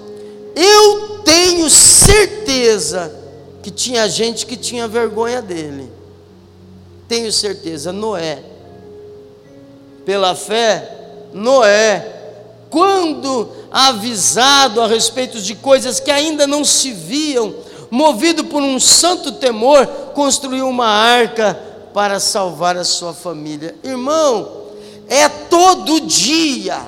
eu 0.56 1.20
tenho 1.24 1.70
certeza 1.70 3.16
que 3.62 3.72
tinha 3.72 4.08
gente 4.10 4.46
que 4.46 4.58
tinha 4.58 4.88
vergonha 4.88 5.42
dele. 5.42 5.90
Tenho 7.08 7.32
certeza, 7.32 7.92
Noé. 7.92 8.44
Pela 10.06 10.36
fé, 10.36 11.28
Noé 11.34 12.20
quando 12.70 13.50
avisado 13.72 14.82
a 14.82 14.88
respeito 14.88 15.42
de 15.42 15.56
coisas 15.56 16.00
que 16.00 16.12
ainda 16.12 16.46
não 16.46 16.64
se 16.64 16.92
viam, 16.92 17.54
movido 17.90 18.46
por 18.46 18.62
um 18.62 18.80
santo 18.80 19.32
temor, 19.34 19.86
construiu 20.14 20.68
uma 20.68 20.88
arca 20.88 21.60
para 21.94 22.20
salvar 22.20 22.78
a 22.78 22.84
sua 22.84 23.14
família. 23.14 23.76
Irmão, 23.84 24.48
é 25.08 25.28
todo 25.28 26.02
dia. 26.02 26.80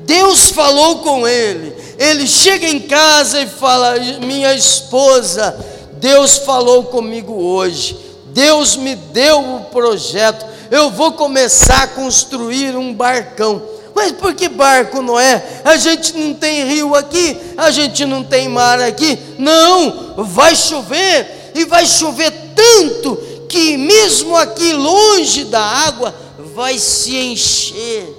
Deus 0.00 0.50
falou 0.50 0.98
com 0.98 1.26
ele. 1.26 1.74
Ele 1.98 2.26
chega 2.26 2.68
em 2.68 2.80
casa 2.80 3.40
e 3.40 3.46
fala: 3.46 3.94
Minha 4.20 4.54
esposa, 4.54 5.56
Deus 5.94 6.38
falou 6.38 6.84
comigo 6.84 7.32
hoje. 7.32 7.96
Deus 8.26 8.76
me 8.76 8.94
deu 8.94 9.56
o 9.56 9.60
projeto. 9.70 10.46
Eu 10.70 10.90
vou 10.90 11.12
começar 11.12 11.82
a 11.82 11.88
construir 11.88 12.76
um 12.76 12.94
barcão. 12.94 13.62
Mas 13.94 14.12
por 14.12 14.34
que 14.34 14.48
barco, 14.48 15.02
Noé? 15.02 15.62
A 15.64 15.76
gente 15.76 16.16
não 16.16 16.34
tem 16.34 16.66
rio 16.66 16.94
aqui, 16.94 17.36
a 17.56 17.70
gente 17.70 18.04
não 18.04 18.22
tem 18.22 18.48
mar 18.48 18.80
aqui. 18.80 19.18
Não, 19.38 20.14
vai 20.24 20.54
chover, 20.54 21.52
e 21.54 21.64
vai 21.64 21.86
chover 21.86 22.32
tanto 22.54 23.16
que 23.48 23.76
mesmo 23.76 24.36
aqui 24.36 24.72
longe 24.72 25.44
da 25.44 25.60
água 25.60 26.14
vai 26.54 26.78
se 26.78 27.16
encher. 27.16 28.16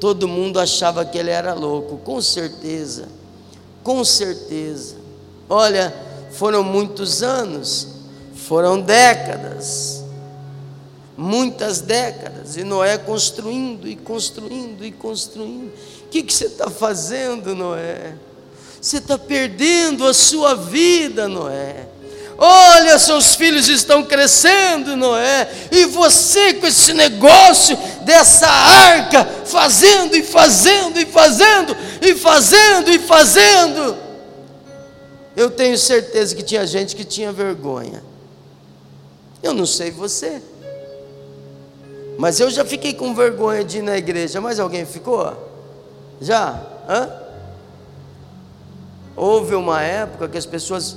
Todo 0.00 0.26
mundo 0.26 0.58
achava 0.58 1.04
que 1.04 1.16
ele 1.16 1.30
era 1.30 1.54
louco, 1.54 1.98
com 1.98 2.20
certeza, 2.20 3.08
com 3.84 4.04
certeza. 4.04 4.96
Olha, 5.48 5.94
foram 6.32 6.64
muitos 6.64 7.22
anos, 7.22 7.86
foram 8.34 8.80
décadas 8.80 10.01
muitas 11.16 11.80
décadas, 11.80 12.56
e 12.56 12.64
Noé 12.64 12.98
construindo 12.98 13.88
e 13.88 13.96
construindo 13.96 14.84
e 14.84 14.92
construindo. 14.92 15.72
O 16.04 16.08
que, 16.10 16.22
que 16.22 16.32
você 16.32 16.46
está 16.46 16.70
fazendo, 16.70 17.54
Noé? 17.54 18.14
Você 18.80 18.98
está 18.98 19.16
perdendo 19.16 20.06
a 20.06 20.14
sua 20.14 20.54
vida, 20.54 21.28
Noé. 21.28 21.86
Olha, 22.36 22.98
seus 22.98 23.36
filhos 23.36 23.68
estão 23.68 24.02
crescendo, 24.02 24.96
Noé, 24.96 25.48
e 25.70 25.84
você 25.86 26.54
com 26.54 26.66
esse 26.66 26.92
negócio 26.92 27.78
dessa 28.00 28.48
arca, 28.48 29.24
fazendo 29.46 30.16
e 30.16 30.22
fazendo 30.22 30.98
e 30.98 31.06
fazendo 31.06 31.76
e 32.00 32.14
fazendo 32.16 32.90
e 32.90 32.98
fazendo. 32.98 33.96
Eu 35.36 35.50
tenho 35.50 35.78
certeza 35.78 36.34
que 36.34 36.42
tinha 36.42 36.66
gente 36.66 36.96
que 36.96 37.04
tinha 37.04 37.32
vergonha. 37.32 38.02
Eu 39.42 39.54
não 39.54 39.66
sei 39.66 39.90
você. 39.90 40.42
Mas 42.22 42.38
eu 42.38 42.48
já 42.48 42.64
fiquei 42.64 42.94
com 42.94 43.12
vergonha 43.16 43.64
de 43.64 43.78
ir 43.78 43.82
na 43.82 43.98
igreja. 43.98 44.40
Mas 44.40 44.60
alguém 44.60 44.86
ficou? 44.86 45.36
Já? 46.20 46.62
Hã? 46.88 47.10
Houve 49.16 49.56
uma 49.56 49.82
época 49.82 50.28
que 50.28 50.38
as 50.38 50.46
pessoas 50.46 50.96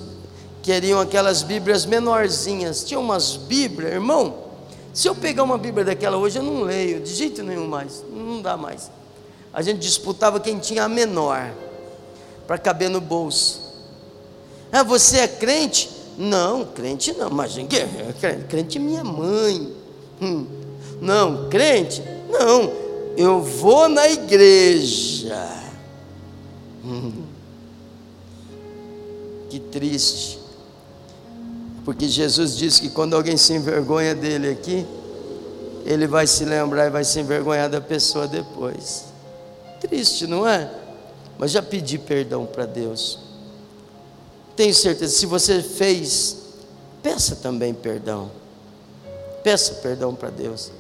queriam 0.62 1.00
aquelas 1.02 1.42
Bíblias 1.42 1.84
menorzinhas. 1.84 2.84
Tinha 2.84 3.00
umas 3.00 3.38
Bíblias, 3.38 3.94
irmão. 3.94 4.36
Se 4.94 5.08
eu 5.08 5.16
pegar 5.16 5.42
uma 5.42 5.58
Bíblia 5.58 5.84
daquela 5.84 6.16
hoje, 6.16 6.38
eu 6.38 6.44
não 6.44 6.62
leio, 6.62 7.02
de 7.02 7.12
jeito 7.12 7.42
nenhum 7.42 7.68
mais. 7.68 8.04
Não 8.08 8.40
dá 8.40 8.56
mais. 8.56 8.92
A 9.52 9.64
gente 9.64 9.80
disputava 9.80 10.40
quem 10.40 10.60
tinha 10.60 10.84
a 10.84 10.88
menor, 10.88 11.52
para 12.46 12.60
caber 12.60 12.88
no 12.88 13.02
bolso. 13.02 13.64
Ah, 14.72 14.84
você 14.84 15.22
é 15.22 15.28
crente? 15.28 15.90
Não, 16.20 16.66
crente 16.66 17.14
não, 17.14 17.32
mas 17.32 17.56
crente 18.48 18.78
é 18.78 18.80
minha 18.80 19.04
mãe. 19.04 19.74
Hum. 20.22 20.65
Não, 21.02 21.50
crente? 21.50 22.02
Não, 22.30 22.72
eu 23.18 23.42
vou 23.42 23.88
na 23.88 24.08
igreja. 24.10 25.48
Hum. 26.84 27.24
Que 29.50 29.60
triste. 29.60 30.40
Porque 31.84 32.08
Jesus 32.08 32.58
disse 32.58 32.82
que 32.82 32.90
quando 32.90 33.16
alguém 33.16 33.38
se 33.38 33.54
envergonha 33.54 34.16
dele 34.16 34.50
aqui, 34.50 34.86
ele 35.86 36.08
vai 36.08 36.26
se 36.26 36.44
lembrar 36.44 36.88
e 36.88 36.90
vai 36.90 37.04
se 37.04 37.20
envergonhar 37.20 37.70
da 37.70 37.80
pessoa 37.80 38.28
depois. 38.28 39.06
Triste, 39.80 40.26
não 40.26 40.48
é? 40.48 40.70
Mas 41.38 41.52
já 41.52 41.62
pedi 41.62 41.98
perdão 41.98 42.46
para 42.46 42.66
Deus. 42.66 43.20
Tenho 44.56 44.74
certeza, 44.74 45.14
se 45.14 45.26
você 45.26 45.62
fez, 45.62 46.38
peça 47.04 47.36
também 47.36 47.74
perdão. 47.74 48.32
Peça 49.44 49.76
perdão 49.76 50.16
para 50.16 50.30
Deus 50.30 50.72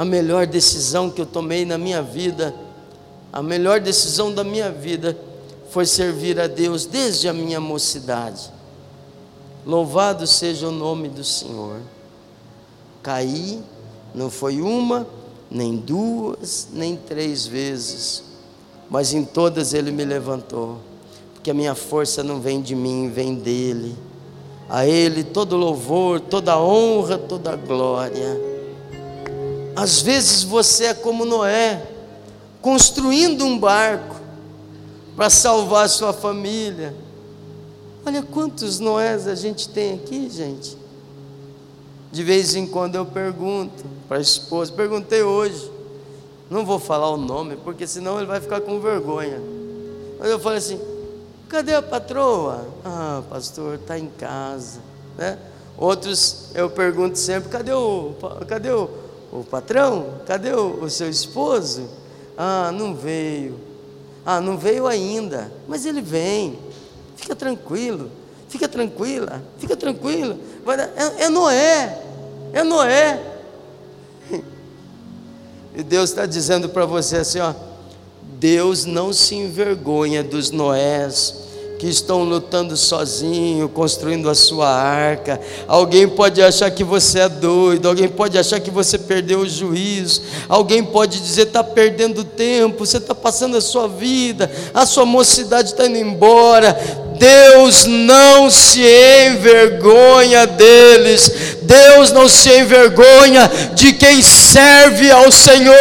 a 0.00 0.04
melhor 0.06 0.46
decisão 0.46 1.10
que 1.10 1.20
eu 1.20 1.26
tomei 1.26 1.66
na 1.66 1.76
minha 1.76 2.00
vida, 2.00 2.54
a 3.30 3.42
melhor 3.42 3.80
decisão 3.80 4.32
da 4.32 4.42
minha 4.42 4.70
vida 4.72 5.14
foi 5.68 5.84
servir 5.84 6.40
a 6.40 6.46
Deus 6.46 6.86
desde 6.86 7.28
a 7.28 7.34
minha 7.34 7.60
mocidade. 7.60 8.50
Louvado 9.66 10.26
seja 10.26 10.68
o 10.68 10.72
nome 10.72 11.10
do 11.10 11.22
Senhor. 11.22 11.82
Caí, 13.02 13.60
não 14.14 14.30
foi 14.30 14.62
uma, 14.62 15.06
nem 15.50 15.76
duas, 15.76 16.68
nem 16.72 16.96
três 16.96 17.46
vezes, 17.46 18.22
mas 18.88 19.12
em 19.12 19.22
todas 19.22 19.74
Ele 19.74 19.92
me 19.92 20.06
levantou, 20.06 20.78
porque 21.34 21.50
a 21.50 21.54
minha 21.54 21.74
força 21.74 22.22
não 22.22 22.40
vem 22.40 22.62
de 22.62 22.74
mim, 22.74 23.10
vem 23.10 23.34
dEle. 23.34 23.94
A 24.66 24.86
Ele 24.86 25.22
todo 25.22 25.58
louvor, 25.58 26.20
toda 26.20 26.58
honra, 26.58 27.18
toda 27.18 27.54
glória. 27.54 28.49
Às 29.76 30.00
vezes 30.00 30.42
você 30.42 30.86
é 30.86 30.94
como 30.94 31.24
Noé, 31.24 31.86
construindo 32.60 33.44
um 33.44 33.58
barco 33.58 34.16
para 35.16 35.30
salvar 35.30 35.88
sua 35.88 36.12
família. 36.12 36.94
Olha 38.04 38.22
quantos 38.22 38.78
Noés 38.78 39.26
a 39.26 39.34
gente 39.34 39.68
tem 39.68 39.94
aqui, 39.94 40.28
gente. 40.30 40.76
De 42.10 42.24
vez 42.24 42.54
em 42.54 42.66
quando 42.66 42.96
eu 42.96 43.06
pergunto 43.06 43.84
para 44.08 44.18
a 44.18 44.20
esposa, 44.20 44.72
perguntei 44.72 45.22
hoje, 45.22 45.70
não 46.50 46.64
vou 46.64 46.78
falar 46.78 47.10
o 47.10 47.16
nome, 47.16 47.56
porque 47.56 47.86
senão 47.86 48.18
ele 48.18 48.26
vai 48.26 48.40
ficar 48.40 48.60
com 48.60 48.80
vergonha. 48.80 49.40
Mas 50.18 50.30
eu 50.30 50.40
falei 50.40 50.58
assim: 50.58 50.80
cadê 51.48 51.74
a 51.74 51.82
patroa? 51.82 52.66
Ah, 52.84 53.22
pastor, 53.30 53.76
está 53.76 53.98
em 53.98 54.08
casa. 54.08 54.80
Né? 55.16 55.38
Outros 55.78 56.46
eu 56.54 56.68
pergunto 56.68 57.16
sempre: 57.16 57.48
cadê 57.48 57.72
o, 57.72 58.14
cadê 58.48 58.70
o, 58.70 58.90
o 59.32 59.44
patrão? 59.44 60.20
Cadê 60.26 60.52
o, 60.52 60.84
o 60.84 60.90
seu 60.90 61.08
esposo? 61.08 61.88
Ah, 62.36 62.72
não 62.72 62.94
veio. 62.94 63.58
Ah, 64.24 64.40
não 64.40 64.56
veio 64.56 64.86
ainda, 64.86 65.50
mas 65.66 65.86
ele 65.86 66.00
vem. 66.00 66.58
Fica 67.16 67.34
tranquilo, 67.34 68.10
fica 68.48 68.68
tranquila, 68.68 69.42
fica 69.58 69.76
tranquila. 69.76 70.36
É, 70.96 71.24
é 71.24 71.28
Noé, 71.28 72.02
é 72.52 72.62
Noé. 72.62 73.20
E 75.72 75.84
Deus 75.84 76.10
está 76.10 76.26
dizendo 76.26 76.68
para 76.68 76.84
você 76.84 77.18
assim: 77.18 77.38
ó, 77.38 77.54
Deus 78.40 78.84
não 78.84 79.12
se 79.12 79.36
envergonha 79.36 80.24
dos 80.24 80.50
Noés 80.50 81.49
que 81.80 81.88
estão 81.88 82.24
lutando 82.24 82.76
sozinho, 82.76 83.66
construindo 83.66 84.28
a 84.28 84.34
sua 84.34 84.68
arca. 84.68 85.40
Alguém 85.66 86.06
pode 86.06 86.42
achar 86.42 86.70
que 86.70 86.84
você 86.84 87.20
é 87.20 87.28
doido, 87.28 87.88
alguém 87.88 88.06
pode 88.06 88.36
achar 88.36 88.60
que 88.60 88.70
você 88.70 88.98
perdeu 88.98 89.38
o 89.38 89.48
juízo, 89.48 90.20
alguém 90.46 90.84
pode 90.84 91.18
dizer 91.18 91.46
está 91.46 91.64
perdendo 91.64 92.22
tempo, 92.22 92.84
você 92.84 92.98
está 92.98 93.14
passando 93.14 93.56
a 93.56 93.62
sua 93.62 93.88
vida, 93.88 94.50
a 94.74 94.84
sua 94.84 95.06
mocidade 95.06 95.70
está 95.70 95.86
indo 95.86 95.96
embora. 95.96 96.78
Deus 97.18 97.86
não 97.86 98.50
se 98.50 98.82
envergonha 99.26 100.46
deles, 100.46 101.32
Deus 101.62 102.12
não 102.12 102.28
se 102.28 102.50
envergonha 102.50 103.50
de 103.74 103.94
quem 103.94 104.22
serve 104.22 105.10
ao 105.10 105.32
Senhor 105.32 105.74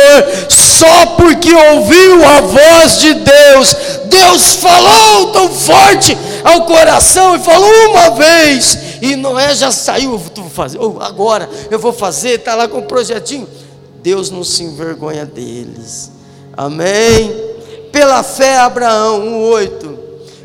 só 0.79 1.05
porque 1.17 1.53
ouviu 1.53 2.25
a 2.25 2.41
voz 2.41 2.99
de 2.99 3.13
Deus. 3.15 3.75
Deus 4.19 4.55
falou 4.55 5.31
tão 5.31 5.49
forte 5.49 6.17
ao 6.43 6.65
coração 6.65 7.37
e 7.37 7.39
falou 7.39 7.71
uma 7.89 8.09
vez, 8.11 8.77
e 9.01 9.15
Noé 9.15 9.55
já 9.55 9.71
saiu, 9.71 10.17
vou 10.17 10.49
fazer, 10.49 10.77
agora 10.99 11.49
eu 11.71 11.79
vou 11.79 11.93
fazer, 11.93 12.31
está 12.31 12.53
lá 12.53 12.67
com 12.67 12.79
o 12.79 12.85
projetinho. 12.85 13.47
Deus 14.03 14.29
não 14.29 14.43
se 14.43 14.63
envergonha 14.63 15.25
deles, 15.25 16.11
amém? 16.55 17.33
Pela 17.93 18.21
fé, 18.21 18.57
Abraão, 18.57 19.41
8. 19.41 19.99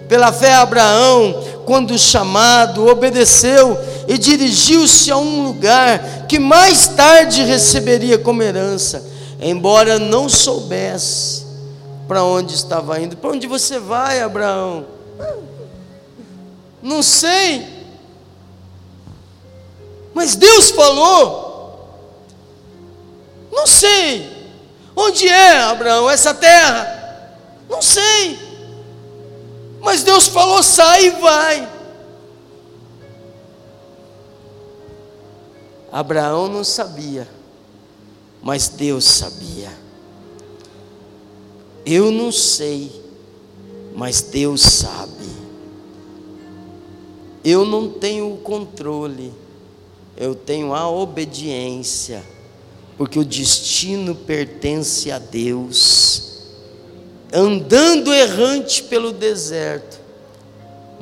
Pela 0.09 0.33
fé, 0.33 0.55
Abraão, 0.55 1.43
quando 1.67 1.99
chamado, 1.99 2.87
obedeceu 2.87 3.77
e 4.07 4.17
dirigiu-se 4.17 5.11
a 5.11 5.17
um 5.17 5.45
lugar 5.45 6.27
que 6.29 6.39
mais 6.39 6.87
tarde 6.89 7.43
receberia 7.43 8.19
como 8.19 8.43
herança, 8.43 9.05
embora 9.41 9.99
não 9.99 10.29
soubesse 10.29 11.44
para 12.07 12.23
onde 12.23 12.55
estava 12.55 13.01
indo. 13.01 13.17
Para 13.17 13.31
onde 13.31 13.47
você 13.47 13.79
vai, 13.79 14.21
Abraão? 14.21 14.87
Não 16.83 17.03
sei. 17.03 17.67
Mas 20.13 20.35
Deus 20.37 20.71
falou. 20.71 21.45
Não 23.51 23.67
sei. 23.67 24.33
Onde 24.97 25.27
é, 25.29 25.59
Abraão, 25.59 26.09
essa 26.09 26.35
terra? 26.35 27.35
Não 27.69 27.83
sei. 27.83 28.39
Mas 29.81 30.03
Deus 30.03 30.27
falou: 30.27 30.63
sai 30.63 31.07
e 31.07 31.11
vai. 31.11 31.69
Abraão 35.93 36.49
não 36.49 36.65
sabia, 36.65 37.29
mas 38.43 38.67
Deus 38.69 39.05
sabia. 39.05 39.84
Eu 41.85 42.11
não 42.11 42.33
sei, 42.33 42.91
mas 43.95 44.21
Deus 44.23 44.63
sabe. 44.63 45.13
Eu 47.45 47.65
não 47.65 47.89
tenho 47.89 48.33
o 48.33 48.39
controle, 48.39 49.33
eu 50.17 50.35
tenho 50.35 50.75
a 50.75 50.89
obediência, 50.89 52.25
porque 52.97 53.19
o 53.19 53.25
destino 53.25 54.15
pertence 54.15 55.11
a 55.11 55.19
Deus 55.19 56.35
andando 57.35 58.15
errante 58.15 58.85
pelo 58.85 59.11
deserto, 59.13 59.99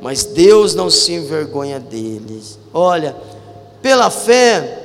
mas 0.01 0.23
Deus 0.23 0.73
não 0.73 0.89
se 0.89 1.13
envergonha 1.13 1.79
deles. 1.79 2.57
Olha, 2.73 3.15
pela 3.83 4.09
fé, 4.09 4.79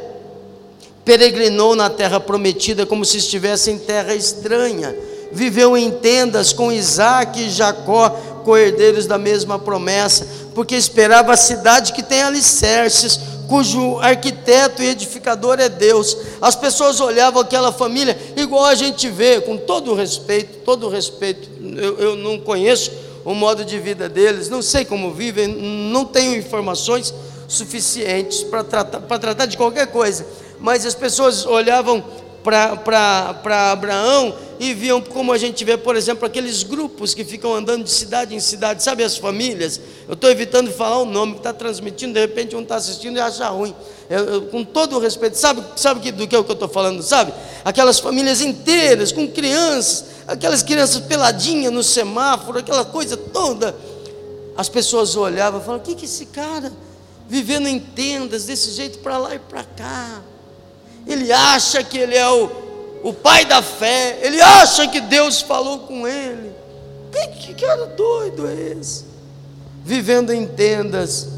peregrinou 1.06 1.74
na 1.74 1.88
terra 1.88 2.20
prometida 2.20 2.84
como 2.84 3.02
se 3.02 3.16
estivesse 3.16 3.70
em 3.70 3.78
terra 3.78 4.14
estranha, 4.14 4.94
viveu 5.32 5.76
em 5.76 5.90
tendas 5.90 6.52
com 6.52 6.72
Isaac 6.72 7.40
e 7.40 7.50
Jacó, 7.50 8.10
co-herdeiros 8.44 9.06
da 9.06 9.18
mesma 9.18 9.58
promessa, 9.58 10.26
porque 10.54 10.74
esperava 10.74 11.32
a 11.32 11.36
cidade 11.36 11.92
que 11.92 12.02
tem 12.02 12.22
alicerces, 12.22 13.20
cujo 13.46 13.98
arquiteto 13.98 14.82
e 14.82 14.88
edificador 14.88 15.58
é 15.58 15.68
Deus. 15.68 16.16
As 16.40 16.54
pessoas 16.54 17.00
olhavam 17.00 17.42
aquela 17.42 17.72
família 17.72 18.16
igual 18.36 18.66
a 18.66 18.74
gente 18.74 19.08
vê, 19.08 19.40
com 19.40 19.56
todo 19.56 19.94
respeito, 19.94 20.58
todo 20.64 20.88
respeito. 20.88 21.48
Eu, 21.76 21.98
eu 21.98 22.16
não 22.16 22.38
conheço 22.38 22.90
o 23.24 23.34
modo 23.34 23.64
de 23.64 23.78
vida 23.78 24.08
deles, 24.08 24.48
não 24.48 24.62
sei 24.62 24.84
como 24.84 25.12
vivem, 25.12 25.48
não 25.48 26.04
tenho 26.04 26.36
informações 26.36 27.12
suficientes 27.46 28.42
para 28.42 28.62
tratar, 28.62 29.00
tratar 29.00 29.46
de 29.46 29.56
qualquer 29.56 29.88
coisa. 29.88 30.26
Mas 30.60 30.84
as 30.84 30.94
pessoas 30.94 31.46
olhavam 31.46 32.02
para 32.42 33.70
Abraão 33.72 34.34
e 34.60 34.74
viam 34.74 35.00
como 35.00 35.32
a 35.32 35.38
gente 35.38 35.64
vê, 35.64 35.76
por 35.76 35.94
exemplo, 35.94 36.26
aqueles 36.26 36.62
grupos 36.62 37.14
que 37.14 37.24
ficam 37.24 37.54
andando 37.54 37.84
de 37.84 37.90
cidade 37.90 38.34
em 38.34 38.40
cidade, 38.40 38.82
sabe 38.82 39.04
as 39.04 39.16
famílias? 39.16 39.80
Eu 40.06 40.14
estou 40.14 40.28
evitando 40.28 40.70
falar 40.72 40.98
o 40.98 41.04
nome 41.04 41.34
que 41.34 41.38
está 41.38 41.52
transmitindo, 41.52 42.14
de 42.14 42.20
repente 42.20 42.56
um 42.56 42.62
está 42.62 42.76
assistindo 42.76 43.16
e 43.16 43.20
acha 43.20 43.48
ruim. 43.48 43.74
Eu, 44.10 44.24
eu, 44.24 44.42
com 44.42 44.64
todo 44.64 44.96
o 44.96 44.98
respeito, 44.98 45.36
sabe, 45.36 45.62
sabe 45.76 46.00
que, 46.00 46.10
do 46.10 46.26
que 46.26 46.34
é 46.34 46.38
o 46.38 46.44
que 46.44 46.50
eu 46.50 46.54
estou 46.54 46.68
falando, 46.68 47.02
sabe? 47.02 47.32
Aquelas 47.64 48.00
famílias 48.00 48.40
inteiras, 48.40 49.12
com 49.12 49.28
crianças, 49.28 50.06
aquelas 50.26 50.62
crianças 50.62 51.02
peladinhas 51.02 51.72
no 51.72 51.82
semáforo, 51.82 52.58
aquela 52.58 52.84
coisa 52.84 53.16
toda. 53.16 53.76
As 54.56 54.68
pessoas 54.68 55.14
olhavam 55.14 55.60
e 55.60 55.64
falavam: 55.64 55.84
o 55.84 55.86
que, 55.86 55.94
que 55.94 56.06
esse 56.06 56.26
cara 56.26 56.72
vivendo 57.28 57.68
em 57.68 57.78
tendas 57.78 58.46
desse 58.46 58.72
jeito 58.72 58.98
para 58.98 59.18
lá 59.18 59.34
e 59.34 59.38
para 59.38 59.62
cá? 59.62 60.20
Ele 61.06 61.30
acha 61.32 61.84
que 61.84 61.96
ele 61.96 62.16
é 62.16 62.28
o 62.28 62.67
o 63.02 63.12
pai 63.12 63.44
da 63.44 63.62
fé, 63.62 64.18
ele 64.22 64.40
acha 64.40 64.86
que 64.88 65.00
Deus 65.00 65.40
falou 65.40 65.80
com 65.80 66.06
ele. 66.06 66.52
Que, 67.12 67.26
que 67.28 67.54
cara 67.54 67.86
doido 67.86 68.46
é 68.46 68.78
esse? 68.78 69.04
Vivendo 69.84 70.32
em 70.32 70.46
tendas, 70.46 71.28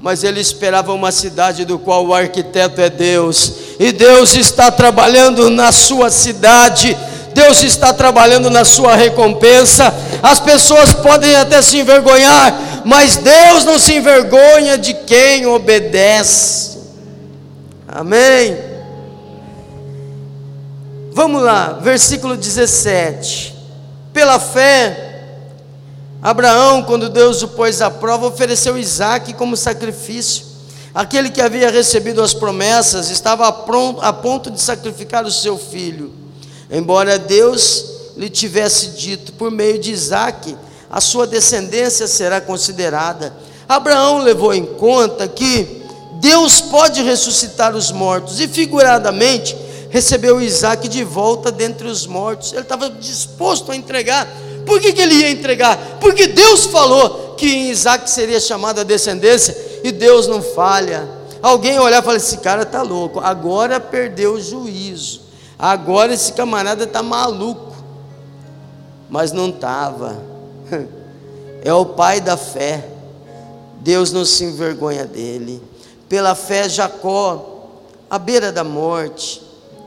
mas 0.00 0.24
ele 0.24 0.40
esperava 0.40 0.92
uma 0.92 1.12
cidade 1.12 1.64
do 1.64 1.78
qual 1.78 2.06
o 2.06 2.14
arquiteto 2.14 2.80
é 2.80 2.90
Deus, 2.90 3.52
e 3.78 3.92
Deus 3.92 4.34
está 4.34 4.70
trabalhando 4.70 5.50
na 5.50 5.70
sua 5.72 6.10
cidade. 6.10 6.96
Deus 7.32 7.62
está 7.62 7.92
trabalhando 7.92 8.50
na 8.50 8.64
sua 8.64 8.96
recompensa. 8.96 9.94
As 10.20 10.40
pessoas 10.40 10.92
podem 10.92 11.36
até 11.36 11.62
se 11.62 11.78
envergonhar, 11.78 12.82
mas 12.84 13.16
Deus 13.16 13.64
não 13.64 13.78
se 13.78 13.94
envergonha 13.94 14.76
de 14.76 14.92
quem 14.92 15.46
obedece. 15.46 16.78
Amém. 17.86 18.67
Vamos 21.18 21.42
lá, 21.42 21.80
versículo 21.82 22.36
17. 22.36 23.52
Pela 24.12 24.38
fé, 24.38 25.24
Abraão, 26.22 26.84
quando 26.84 27.08
Deus 27.08 27.42
o 27.42 27.48
pôs 27.48 27.82
à 27.82 27.90
prova, 27.90 28.28
ofereceu 28.28 28.78
Isaac 28.78 29.32
como 29.32 29.56
sacrifício. 29.56 30.44
Aquele 30.94 31.30
que 31.30 31.40
havia 31.40 31.72
recebido 31.72 32.22
as 32.22 32.32
promessas 32.32 33.10
estava 33.10 33.48
a 33.48 34.12
ponto 34.12 34.48
de 34.48 34.60
sacrificar 34.60 35.26
o 35.26 35.32
seu 35.32 35.58
filho. 35.58 36.12
Embora 36.70 37.18
Deus 37.18 38.12
lhe 38.16 38.30
tivesse 38.30 38.90
dito, 38.90 39.32
por 39.32 39.50
meio 39.50 39.80
de 39.80 39.90
Isaac, 39.90 40.56
a 40.88 41.00
sua 41.00 41.26
descendência 41.26 42.06
será 42.06 42.40
considerada. 42.40 43.34
Abraão 43.68 44.18
levou 44.18 44.54
em 44.54 44.64
conta 44.64 45.26
que 45.26 45.82
Deus 46.20 46.60
pode 46.60 47.02
ressuscitar 47.02 47.74
os 47.74 47.90
mortos, 47.90 48.38
e 48.38 48.46
figuradamente, 48.46 49.66
recebeu 49.90 50.40
Isaac 50.40 50.88
de 50.88 51.04
volta 51.04 51.50
dentre 51.50 51.88
os 51.88 52.06
mortos. 52.06 52.52
Ele 52.52 52.62
estava 52.62 52.90
disposto 52.90 53.72
a 53.72 53.76
entregar. 53.76 54.28
Por 54.66 54.80
que, 54.80 54.92
que 54.92 55.00
ele 55.00 55.14
ia 55.14 55.30
entregar? 55.30 55.98
Porque 56.00 56.26
Deus 56.26 56.66
falou 56.66 57.34
que 57.36 57.46
em 57.46 57.70
Isaac 57.70 58.10
seria 58.10 58.40
chamada 58.40 58.82
a 58.82 58.84
descendência 58.84 59.56
e 59.82 59.90
Deus 59.90 60.26
não 60.26 60.42
falha. 60.42 61.08
Alguém 61.40 61.78
olhar 61.78 62.02
e 62.02 62.04
falar: 62.04 62.16
esse 62.16 62.38
cara 62.38 62.62
está 62.62 62.82
louco, 62.82 63.20
agora 63.20 63.80
perdeu 63.80 64.34
o 64.34 64.40
juízo, 64.40 65.22
agora 65.58 66.12
esse 66.12 66.32
camarada 66.32 66.84
está 66.84 67.02
maluco. 67.02 67.74
Mas 69.08 69.32
não 69.32 69.48
estava. 69.48 70.22
É 71.64 71.74
o 71.74 71.84
pai 71.84 72.20
da 72.20 72.36
fé. 72.36 72.88
Deus 73.80 74.12
não 74.12 74.24
se 74.24 74.44
envergonha 74.44 75.04
dele. 75.04 75.60
Pela 76.08 76.36
fé, 76.36 76.68
Jacó, 76.68 77.66
à 78.08 78.16
beira 78.16 78.52
da 78.52 78.62
morte, 78.62 79.42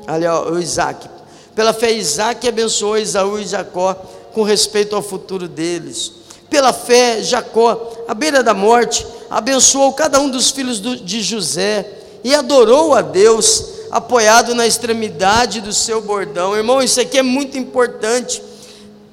ó, 0.07 0.51
o 0.51 0.59
Isaac. 0.59 1.09
Pela 1.55 1.73
fé, 1.73 1.91
Isaac 1.91 2.47
abençoou 2.47 2.97
Esaú 2.97 3.39
e 3.39 3.45
Jacó 3.45 3.93
com 4.33 4.43
respeito 4.43 4.95
ao 4.95 5.01
futuro 5.01 5.47
deles. 5.47 6.13
Pela 6.49 6.73
fé, 6.73 7.21
Jacó, 7.21 7.93
à 8.07 8.13
beira 8.13 8.43
da 8.43 8.53
morte, 8.53 9.05
abençoou 9.29 9.93
cada 9.93 10.19
um 10.19 10.29
dos 10.29 10.51
filhos 10.51 10.81
de 10.81 11.21
José 11.21 11.89
e 12.23 12.35
adorou 12.35 12.93
a 12.93 13.01
Deus, 13.01 13.65
apoiado 13.89 14.53
na 14.53 14.67
extremidade 14.67 15.61
do 15.61 15.73
seu 15.73 16.01
bordão. 16.01 16.55
Irmão, 16.55 16.81
isso 16.81 16.99
aqui 16.99 17.17
é 17.17 17.23
muito 17.23 17.57
importante. 17.57 18.41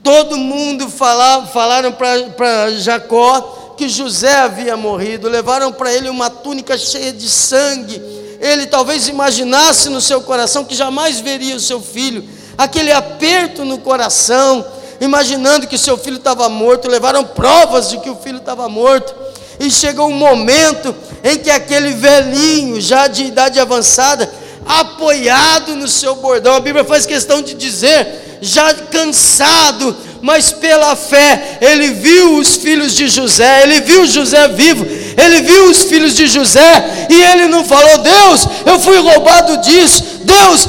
Todo 0.02 0.36
mundo 0.36 0.88
fala, 0.88 1.46
falaram 1.46 1.92
para 1.92 2.70
Jacó 2.72 3.74
que 3.76 3.88
José 3.88 4.34
havia 4.34 4.76
morrido, 4.76 5.28
levaram 5.28 5.72
para 5.72 5.92
ele 5.92 6.08
uma 6.08 6.28
túnica 6.28 6.76
cheia 6.76 7.12
de 7.12 7.28
sangue. 7.28 8.02
Ele 8.40 8.66
talvez 8.66 9.08
imaginasse 9.08 9.88
no 9.88 10.00
seu 10.00 10.20
coração 10.20 10.64
que 10.64 10.74
jamais 10.74 11.20
veria 11.20 11.56
o 11.56 11.60
seu 11.60 11.80
filho, 11.80 12.24
aquele 12.56 12.92
aperto 12.92 13.64
no 13.64 13.78
coração, 13.78 14.64
imaginando 15.00 15.66
que 15.66 15.76
seu 15.78 15.96
filho 15.96 16.16
estava 16.16 16.48
morto, 16.48 16.88
levaram 16.88 17.24
provas 17.24 17.90
de 17.90 17.98
que 17.98 18.10
o 18.10 18.16
filho 18.16 18.38
estava 18.38 18.68
morto. 18.68 19.14
E 19.60 19.70
chegou 19.70 20.08
um 20.08 20.14
momento 20.14 20.94
em 21.22 21.38
que 21.38 21.50
aquele 21.50 21.92
velhinho, 21.92 22.80
já 22.80 23.08
de 23.08 23.24
idade 23.24 23.58
avançada, 23.58 24.30
apoiado 24.64 25.74
no 25.74 25.88
seu 25.88 26.14
bordão, 26.16 26.54
a 26.54 26.60
Bíblia 26.60 26.84
faz 26.84 27.06
questão 27.06 27.42
de 27.42 27.54
dizer, 27.54 28.38
já 28.40 28.72
cansado, 28.74 29.96
mas 30.20 30.52
pela 30.52 30.94
fé 30.94 31.58
ele 31.60 31.88
viu 31.88 32.36
os 32.36 32.56
filhos 32.56 32.94
de 32.94 33.08
José, 33.08 33.62
ele 33.62 33.80
viu 33.80 34.06
José 34.06 34.46
vivo, 34.48 34.86
ele 35.18 35.42
viu 35.42 35.68
os 35.68 35.82
filhos 35.82 36.14
de 36.14 36.28
José 36.28 37.06
e 37.10 37.22
ele 37.22 37.48
não 37.48 37.64
falou: 37.64 37.98
Deus, 37.98 38.48
eu 38.64 38.78
fui 38.78 38.98
roubado 38.98 39.56
disso, 39.58 40.17
Deus, 40.28 40.68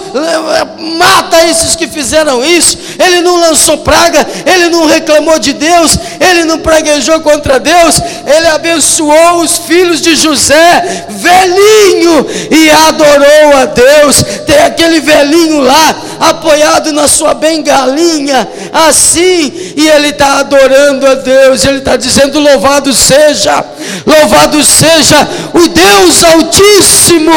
mata 0.97 1.45
esses 1.45 1.75
que 1.75 1.87
fizeram 1.87 2.43
isso. 2.43 2.77
Ele 2.97 3.21
não 3.21 3.39
lançou 3.39 3.79
praga, 3.79 4.25
ele 4.45 4.69
não 4.69 4.85
reclamou 4.85 5.37
de 5.37 5.51
Deus, 5.51 5.97
ele 6.19 6.45
não 6.45 6.59
praguejou 6.59 7.19
contra 7.19 7.59
Deus, 7.59 8.01
ele 8.25 8.47
abençoou 8.47 9.41
os 9.41 9.57
filhos 9.57 10.01
de 10.01 10.15
José, 10.15 11.05
velhinho, 11.09 12.25
e 12.49 12.71
adorou 12.87 13.57
a 13.61 13.65
Deus. 13.65 14.23
Tem 14.45 14.59
aquele 14.63 15.01
velhinho 15.01 15.59
lá, 15.59 15.95
apoiado 16.21 16.93
na 16.93 17.07
sua 17.07 17.33
bengalinha, 17.33 18.47
assim, 18.71 19.51
e 19.75 19.87
ele 19.89 20.09
está 20.09 20.39
adorando 20.39 21.05
a 21.05 21.15
Deus, 21.15 21.65
ele 21.65 21.79
está 21.79 21.97
dizendo: 21.97 22.39
Louvado 22.39 22.93
seja, 22.93 23.63
louvado 24.05 24.63
seja 24.63 25.27
o 25.53 25.67
Deus 25.67 26.23
Altíssimo, 26.23 27.31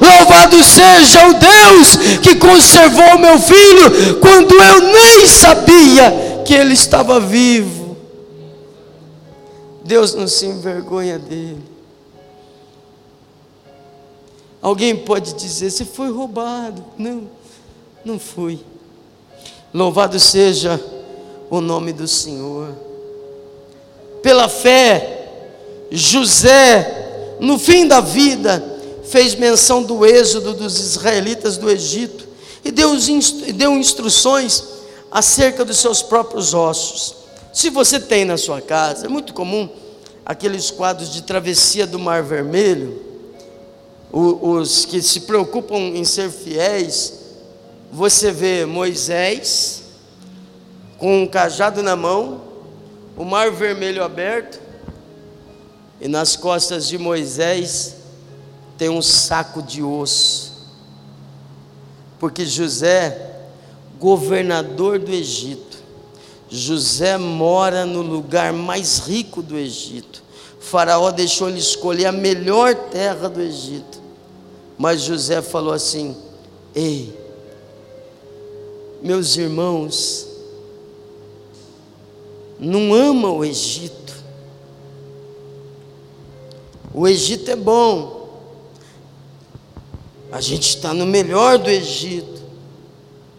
louvado 0.00 0.62
seja 0.64 1.28
o 1.28 1.34
Deus 1.34 1.67
que 2.22 2.36
conservou 2.36 3.18
meu 3.18 3.38
filho 3.38 4.20
quando 4.20 4.54
eu 4.54 4.80
nem 4.80 5.26
sabia 5.26 6.42
que 6.44 6.54
ele 6.54 6.74
estava 6.74 7.20
vivo. 7.20 7.96
Deus 9.84 10.14
não 10.14 10.28
se 10.28 10.46
envergonha 10.46 11.18
dele. 11.18 11.62
Alguém 14.60 14.94
pode 14.94 15.34
dizer: 15.34 15.70
Você 15.70 15.84
foi 15.84 16.10
roubado. 16.10 16.84
Não, 16.98 17.28
não 18.04 18.18
fui. 18.18 18.60
Louvado 19.72 20.18
seja 20.18 20.80
o 21.48 21.60
nome 21.60 21.92
do 21.92 22.06
Senhor. 22.06 22.74
Pela 24.22 24.48
fé, 24.48 25.28
José, 25.90 27.36
no 27.40 27.58
fim 27.58 27.86
da 27.86 28.00
vida, 28.00 28.62
fez 29.08 29.34
menção 29.34 29.82
do 29.82 30.04
êxodo 30.04 30.54
dos 30.54 30.78
israelitas 30.78 31.56
do 31.56 31.70
Egito 31.70 32.26
e 32.64 32.70
deu, 32.70 32.92
deu 33.54 33.72
instruções 33.72 34.64
acerca 35.10 35.64
dos 35.64 35.78
seus 35.78 36.02
próprios 36.02 36.52
ossos. 36.52 37.16
Se 37.52 37.70
você 37.70 37.98
tem 37.98 38.24
na 38.24 38.36
sua 38.36 38.60
casa, 38.60 39.06
é 39.06 39.08
muito 39.08 39.32
comum 39.32 39.68
aqueles 40.24 40.70
quadros 40.70 41.10
de 41.12 41.22
travessia 41.22 41.86
do 41.86 41.98
Mar 41.98 42.22
Vermelho, 42.22 43.02
os 44.12 44.84
que 44.84 45.02
se 45.02 45.20
preocupam 45.20 45.78
em 45.78 46.04
ser 46.04 46.30
fiéis, 46.30 47.14
você 47.90 48.30
vê 48.30 48.66
Moisés 48.66 49.82
com 50.98 51.22
um 51.22 51.26
cajado 51.26 51.82
na 51.82 51.96
mão, 51.96 52.42
o 53.16 53.24
Mar 53.24 53.50
Vermelho 53.50 54.02
aberto, 54.04 54.60
e 56.00 56.08
nas 56.08 56.36
costas 56.36 56.86
de 56.86 56.98
Moisés 56.98 57.97
tem 58.78 58.88
um 58.88 59.02
saco 59.02 59.60
de 59.60 59.82
osso. 59.82 60.52
Porque 62.18 62.46
José, 62.46 63.40
governador 63.98 65.00
do 65.00 65.12
Egito, 65.12 65.78
José 66.48 67.18
mora 67.18 67.84
no 67.84 68.00
lugar 68.00 68.52
mais 68.52 69.00
rico 69.00 69.42
do 69.42 69.58
Egito. 69.58 70.22
faraó 70.60 71.10
deixou 71.10 71.48
ele 71.48 71.58
escolher 71.58 72.06
a 72.06 72.12
melhor 72.12 72.74
terra 72.74 73.28
do 73.28 73.40
Egito. 73.40 74.00
Mas 74.78 75.02
José 75.02 75.42
falou 75.42 75.72
assim: 75.72 76.16
Ei, 76.74 77.12
meus 79.02 79.36
irmãos, 79.36 80.26
não 82.58 82.94
amam 82.94 83.38
o 83.38 83.44
Egito. 83.44 83.98
O 86.94 87.06
Egito 87.06 87.50
é 87.50 87.56
bom, 87.56 88.17
a 90.30 90.40
gente 90.40 90.68
está 90.68 90.92
no 90.92 91.06
melhor 91.06 91.58
do 91.58 91.70
Egito. 91.70 92.42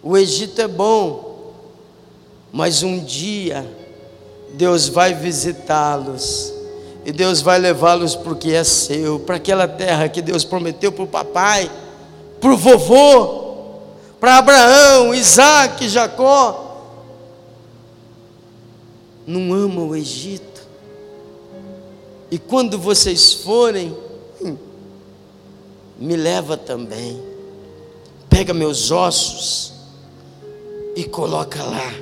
O 0.01 0.17
Egito 0.17 0.61
é 0.61 0.67
bom, 0.67 1.53
mas 2.51 2.81
um 2.83 2.99
dia 2.99 3.65
Deus 4.53 4.87
vai 4.87 5.13
visitá-los. 5.13 6.53
E 7.05 7.11
Deus 7.11 7.41
vai 7.41 7.59
levá-los 7.59 8.15
para 8.15 8.33
o 8.33 8.35
que 8.35 8.53
é 8.53 8.63
seu, 8.63 9.19
para 9.19 9.37
aquela 9.37 9.67
terra 9.67 10.09
que 10.09 10.21
Deus 10.21 10.43
prometeu 10.43 10.91
para 10.91 11.03
o 11.03 11.07
papai, 11.07 11.71
para 12.39 12.51
o 12.51 12.57
vovô, 12.57 13.79
para 14.19 14.37
Abraão, 14.37 15.13
Isaac, 15.13 15.87
Jacó. 15.87 16.65
Não 19.25 19.53
ama 19.53 19.81
o 19.81 19.95
Egito. 19.95 20.67
E 22.31 22.37
quando 22.37 22.77
vocês 22.77 23.33
forem, 23.33 23.95
me 25.99 26.15
leva 26.15 26.55
também. 26.55 27.21
Pega 28.29 28.53
meus 28.53 28.89
ossos 28.89 29.73
e 30.95 31.03
coloca 31.03 31.61
lá, 31.61 31.93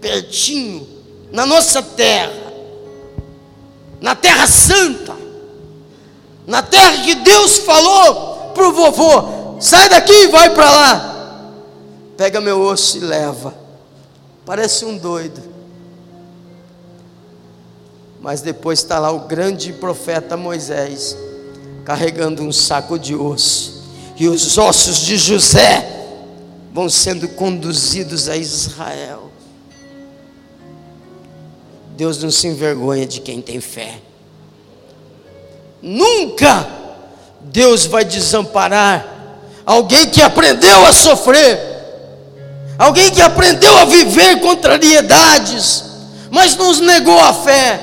pertinho, 0.00 0.86
na 1.30 1.44
nossa 1.44 1.82
terra, 1.82 2.52
na 4.00 4.14
terra 4.14 4.46
santa, 4.46 5.16
na 6.46 6.62
terra 6.62 7.02
que 7.04 7.14
Deus 7.16 7.58
falou 7.58 8.52
para 8.54 8.68
o 8.68 8.72
vovô: 8.72 9.60
sai 9.60 9.88
daqui 9.88 10.12
e 10.12 10.28
vai 10.28 10.54
para 10.54 10.70
lá. 10.70 11.14
Pega 12.16 12.40
meu 12.40 12.60
osso 12.60 12.96
e 12.96 13.00
leva. 13.00 13.54
Parece 14.44 14.84
um 14.84 14.96
doido. 14.96 15.40
Mas 18.20 18.40
depois 18.40 18.80
está 18.80 18.98
lá 18.98 19.12
o 19.12 19.20
grande 19.20 19.72
profeta 19.72 20.36
Moisés 20.36 21.16
carregando 21.88 22.42
um 22.42 22.52
saco 22.52 22.98
de 22.98 23.14
osso, 23.14 23.82
e 24.14 24.28
os 24.28 24.58
ossos 24.58 24.98
de 24.98 25.16
José 25.16 25.88
vão 26.70 26.86
sendo 26.86 27.26
conduzidos 27.28 28.28
a 28.28 28.36
Israel. 28.36 29.32
Deus 31.96 32.22
não 32.22 32.30
se 32.30 32.46
envergonha 32.46 33.06
de 33.06 33.22
quem 33.22 33.40
tem 33.40 33.58
fé. 33.58 34.02
Nunca 35.80 36.68
Deus 37.40 37.86
vai 37.86 38.04
desamparar 38.04 39.38
alguém 39.64 40.10
que 40.10 40.20
aprendeu 40.20 40.84
a 40.84 40.92
sofrer, 40.92 41.58
alguém 42.78 43.10
que 43.10 43.22
aprendeu 43.22 43.74
a 43.78 43.86
viver 43.86 44.40
contrariedades, 44.40 45.84
mas 46.30 46.54
nos 46.54 46.80
negou 46.80 47.18
a 47.18 47.32
fé. 47.32 47.80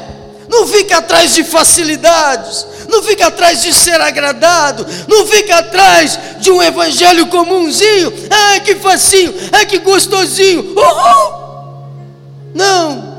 Não 0.48 0.68
fica 0.68 0.98
atrás 0.98 1.34
de 1.34 1.44
facilidades, 1.44 2.68
não 2.90 3.02
fica 3.04 3.28
atrás 3.28 3.62
de 3.62 3.74
ser 3.74 4.00
agradado, 4.00 4.86
não 5.08 5.26
fica 5.28 5.58
atrás 5.58 6.20
de 6.40 6.52
um 6.52 6.62
evangelho 6.62 7.28
comunzinho, 7.28 8.14
ai 8.30 8.60
que 8.62 8.76
facinho, 8.76 9.34
ai 9.52 9.66
que 9.66 9.80
gostosinho, 9.80 10.74
uhul. 10.76 11.46
Não, 12.54 13.16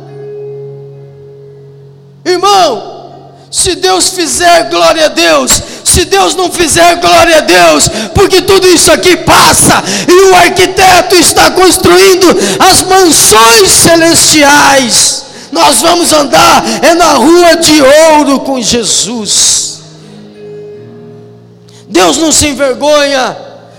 irmão, 2.24 3.32
se 3.50 3.74
Deus 3.74 4.08
fizer, 4.08 4.70
glória 4.70 5.06
a 5.06 5.08
Deus, 5.08 5.62
se 5.84 6.04
Deus 6.04 6.34
não 6.34 6.50
fizer, 6.50 6.96
glória 6.96 7.38
a 7.38 7.40
Deus, 7.40 7.88
porque 8.14 8.42
tudo 8.42 8.66
isso 8.66 8.90
aqui 8.90 9.16
passa 9.18 9.82
e 10.08 10.30
o 10.30 10.34
arquiteto 10.34 11.14
está 11.16 11.50
construindo 11.50 12.26
as 12.58 12.82
mansões 12.82 13.70
celestiais 13.70 15.25
Nós 15.56 15.80
vamos 15.80 16.12
andar 16.12 16.62
é 16.82 16.92
na 16.92 17.14
rua 17.14 17.56
de 17.56 17.80
ouro 17.80 18.40
com 18.40 18.60
Jesus. 18.60 19.80
Deus 21.88 22.18
não 22.18 22.30
se 22.30 22.48
envergonha 22.48 23.34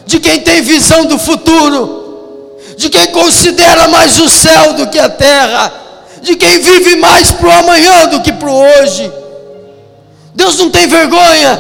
de 0.08 0.20
quem 0.20 0.40
tem 0.40 0.64
visão 0.64 1.06
do 1.06 1.20
futuro, 1.20 2.58
de 2.78 2.90
quem 2.90 3.06
considera 3.12 3.88
mais 3.90 4.20
o 4.20 4.28
céu 4.28 4.74
do 4.74 4.88
que 4.88 4.98
a 4.98 5.08
terra, 5.08 5.72
de 6.24 6.36
quem 6.36 6.60
vive 6.60 6.96
mais 6.96 7.32
para 7.32 7.48
o 7.48 7.52
amanhã 7.52 8.08
do 8.08 8.22
que 8.22 8.34
para 8.34 8.50
o 8.50 8.60
hoje. 8.60 9.12
Deus 10.34 10.58
não 10.58 10.72
tem 10.72 10.88
vergonha 10.88 11.60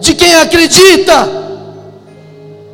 de 0.00 0.14
quem 0.14 0.34
acredita, 0.36 1.28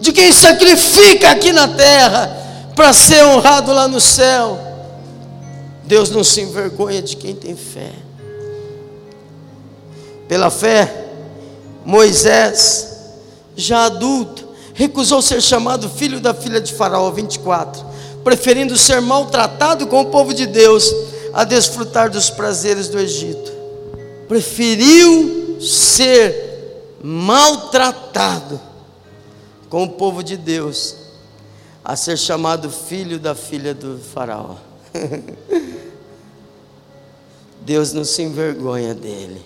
de 0.01 0.13
quem 0.13 0.31
sacrifica 0.33 1.31
aqui 1.31 1.53
na 1.53 1.67
terra 1.67 2.31
para 2.77 2.93
ser 2.93 3.25
honrado 3.25 3.73
lá 3.73 3.89
no 3.89 4.01
céu. 4.01 4.74
Deus 5.87 6.11
não 6.11 6.25
se 6.25 6.41
envergonha 6.41 7.03
de 7.03 7.17
quem 7.17 7.35
tem 7.35 7.55
fé. 7.55 7.93
Pela 10.27 10.51
fé, 10.51 11.09
Moisés, 11.85 12.97
já 13.55 13.85
adulto, 13.85 14.49
recusou 14.73 15.21
ser 15.21 15.43
chamado 15.43 15.89
filho 15.89 16.21
da 16.21 16.33
filha 16.33 16.61
de 16.61 16.73
Faraó 16.73 17.11
24, 17.11 17.85
preferindo 18.25 18.77
ser 18.77 19.01
maltratado 19.01 19.87
com 19.87 20.01
o 20.01 20.07
povo 20.07 20.33
de 20.33 20.47
Deus 20.47 20.93
a 21.33 21.45
desfrutar 21.45 22.11
dos 22.11 22.31
prazeres 22.31 22.89
do 22.89 22.99
Egito. 22.99 23.53
Preferiu 24.27 25.59
ser 25.61 26.89
maltratado 27.03 28.59
com 29.69 29.85
o 29.85 29.91
povo 29.91 30.25
de 30.25 30.37
Deus 30.37 30.97
a 31.85 31.95
ser 31.97 32.17
chamado 32.17 32.71
filho 32.71 33.19
da 33.19 33.35
filha 33.35 33.75
do 33.75 33.99
Faraó. 33.99 34.57
Deus 37.63 37.93
não 37.93 38.05
se 38.05 38.23
envergonha 38.23 38.95
dele. 38.95 39.43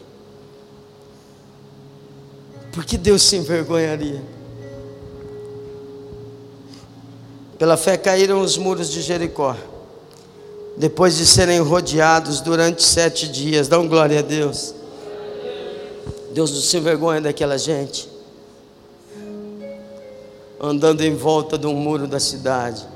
Por 2.73 2.85
que 2.85 2.99
Deus 2.99 3.23
se 3.23 3.37
envergonharia? 3.37 4.23
Pela 7.59 7.77
fé 7.77 7.97
caíram 7.97 8.41
os 8.41 8.57
muros 8.57 8.91
de 8.91 9.03
Jericó, 9.03 9.57
depois 10.77 11.17
de 11.17 11.27
serem 11.27 11.59
rodeados 11.59 12.41
durante 12.41 12.85
sete 12.85 13.27
dias. 13.27 13.67
Dão 13.67 13.89
glória 13.89 14.21
a 14.21 14.23
Deus. 14.23 14.75
Deus 16.33 16.53
não 16.53 16.61
se 16.61 16.77
envergonha 16.77 17.21
daquela 17.21 17.59
gente, 17.59 18.09
andando 20.61 21.01
em 21.01 21.17
volta 21.17 21.59
de 21.59 21.67
um 21.67 21.75
muro 21.75 22.07
da 22.07 22.21
cidade, 22.21 22.87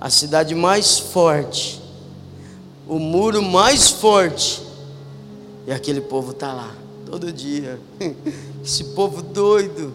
a 0.00 0.08
cidade 0.08 0.54
mais 0.54 0.98
forte, 0.98 1.80
o 2.88 2.98
muro 2.98 3.42
mais 3.42 3.90
forte, 3.90 4.62
e 5.66 5.72
aquele 5.72 6.00
povo 6.00 6.30
está 6.32 6.54
lá, 6.54 6.74
todo 7.04 7.30
dia. 7.30 7.78
Esse 8.64 8.84
povo 8.84 9.20
doido, 9.20 9.92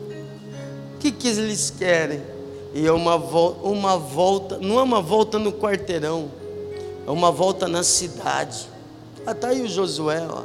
o 0.95 0.99
que, 0.99 1.11
que 1.11 1.27
eles 1.27 1.71
querem? 1.71 2.21
E 2.73 2.85
é 2.85 2.91
uma, 2.91 3.15
uma 3.15 3.97
volta, 3.97 4.57
não 4.59 4.79
é 4.79 4.83
uma 4.83 5.01
volta 5.01 5.39
no 5.39 5.51
quarteirão, 5.51 6.29
é 7.07 7.09
uma 7.09 7.31
volta 7.31 7.67
na 7.67 7.83
cidade. 7.83 8.69
Ah, 9.25 9.33
tá 9.33 9.47
aí 9.47 9.63
o 9.63 9.67
Josué, 9.67 10.25
ó. 10.29 10.43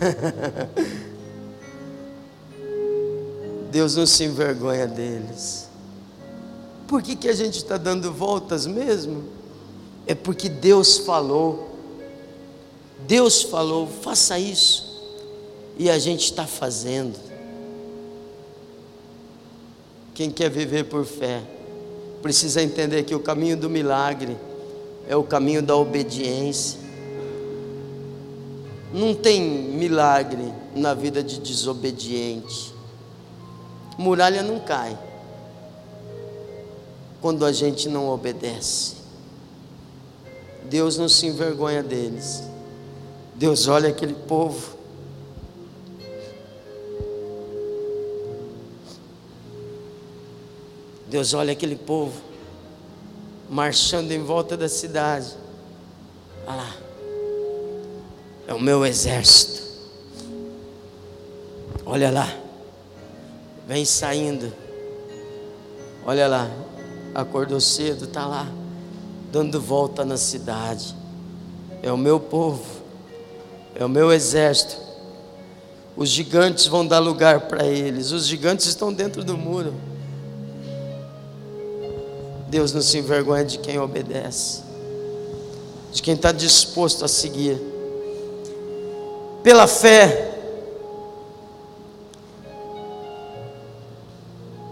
Deus 3.70 3.94
não 3.94 4.06
se 4.06 4.24
envergonha 4.24 4.86
deles. 4.86 5.69
Por 6.90 7.02
que, 7.02 7.14
que 7.14 7.28
a 7.28 7.32
gente 7.32 7.58
está 7.58 7.76
dando 7.76 8.12
voltas 8.12 8.66
mesmo? 8.66 9.22
É 10.08 10.12
porque 10.12 10.48
Deus 10.48 10.98
falou. 10.98 11.70
Deus 13.06 13.42
falou, 13.42 13.86
faça 13.86 14.36
isso. 14.40 15.00
E 15.78 15.88
a 15.88 16.00
gente 16.00 16.24
está 16.24 16.48
fazendo. 16.48 17.16
Quem 20.14 20.32
quer 20.32 20.50
viver 20.50 20.86
por 20.86 21.04
fé 21.04 21.40
precisa 22.20 22.60
entender 22.60 23.04
que 23.04 23.14
o 23.14 23.20
caminho 23.20 23.56
do 23.56 23.70
milagre 23.70 24.36
é 25.06 25.14
o 25.14 25.22
caminho 25.22 25.62
da 25.62 25.76
obediência. 25.76 26.80
Não 28.92 29.14
tem 29.14 29.40
milagre 29.40 30.52
na 30.74 30.92
vida 30.92 31.22
de 31.22 31.38
desobediente. 31.38 32.74
Muralha 33.96 34.42
não 34.42 34.58
cai 34.58 34.98
quando 37.20 37.44
a 37.44 37.52
gente 37.52 37.88
não 37.88 38.08
obedece. 38.08 38.96
Deus 40.64 40.96
não 40.96 41.08
se 41.08 41.26
envergonha 41.26 41.82
deles. 41.82 42.42
Deus 43.34 43.68
olha 43.68 43.88
aquele 43.88 44.14
povo 44.14 44.80
Deus 51.10 51.34
olha 51.34 51.52
aquele 51.52 51.74
povo 51.74 52.22
marchando 53.48 54.12
em 54.12 54.22
volta 54.22 54.56
da 54.56 54.68
cidade. 54.68 55.34
Olha 56.46 56.56
lá. 56.56 56.76
É 58.46 58.54
o 58.54 58.60
meu 58.60 58.86
exército. 58.86 59.60
Olha 61.84 62.12
lá. 62.12 62.32
Vem 63.66 63.84
saindo. 63.84 64.52
Olha 66.06 66.28
lá. 66.28 66.48
Acordou 67.14 67.60
cedo, 67.60 68.04
está 68.04 68.26
lá. 68.26 68.46
Dando 69.32 69.60
volta 69.60 70.04
na 70.04 70.16
cidade. 70.16 70.94
É 71.82 71.92
o 71.92 71.96
meu 71.96 72.18
povo. 72.20 72.64
É 73.74 73.84
o 73.84 73.88
meu 73.88 74.12
exército. 74.12 74.76
Os 75.96 76.08
gigantes 76.08 76.66
vão 76.66 76.86
dar 76.86 76.98
lugar 76.98 77.42
para 77.42 77.66
eles. 77.66 78.12
Os 78.12 78.26
gigantes 78.26 78.66
estão 78.66 78.92
dentro 78.92 79.24
do 79.24 79.36
muro. 79.36 79.74
Deus 82.48 82.72
não 82.72 82.82
se 82.82 82.98
envergonha 82.98 83.44
de 83.44 83.58
quem 83.58 83.78
obedece, 83.78 84.62
de 85.92 86.02
quem 86.02 86.14
está 86.14 86.32
disposto 86.32 87.04
a 87.04 87.08
seguir. 87.08 87.60
Pela 89.44 89.68
fé. 89.68 90.26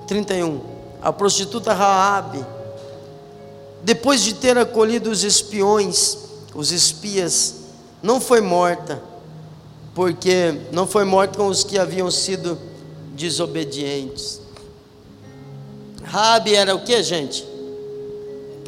31. 0.09 0.67
A 1.00 1.12
prostituta 1.12 1.72
Raabe, 1.72 2.44
depois 3.82 4.22
de 4.22 4.34
ter 4.34 4.58
acolhido 4.58 5.11
os 5.11 5.22
espiões, 5.22 6.18
os 6.54 6.72
espias, 6.72 7.54
não 8.02 8.20
foi 8.20 8.40
morta, 8.40 9.02
porque 9.94 10.61
não 10.72 10.87
foi 10.87 11.04
morta 11.04 11.38
com 11.38 11.46
os 11.46 11.64
que 11.64 11.78
haviam 11.78 12.11
sido 12.11 12.58
desobedientes. 13.14 14.40
Raabe 16.02 16.54
era 16.54 16.74
o 16.74 16.84
que, 16.84 17.02
gente? 17.02 17.58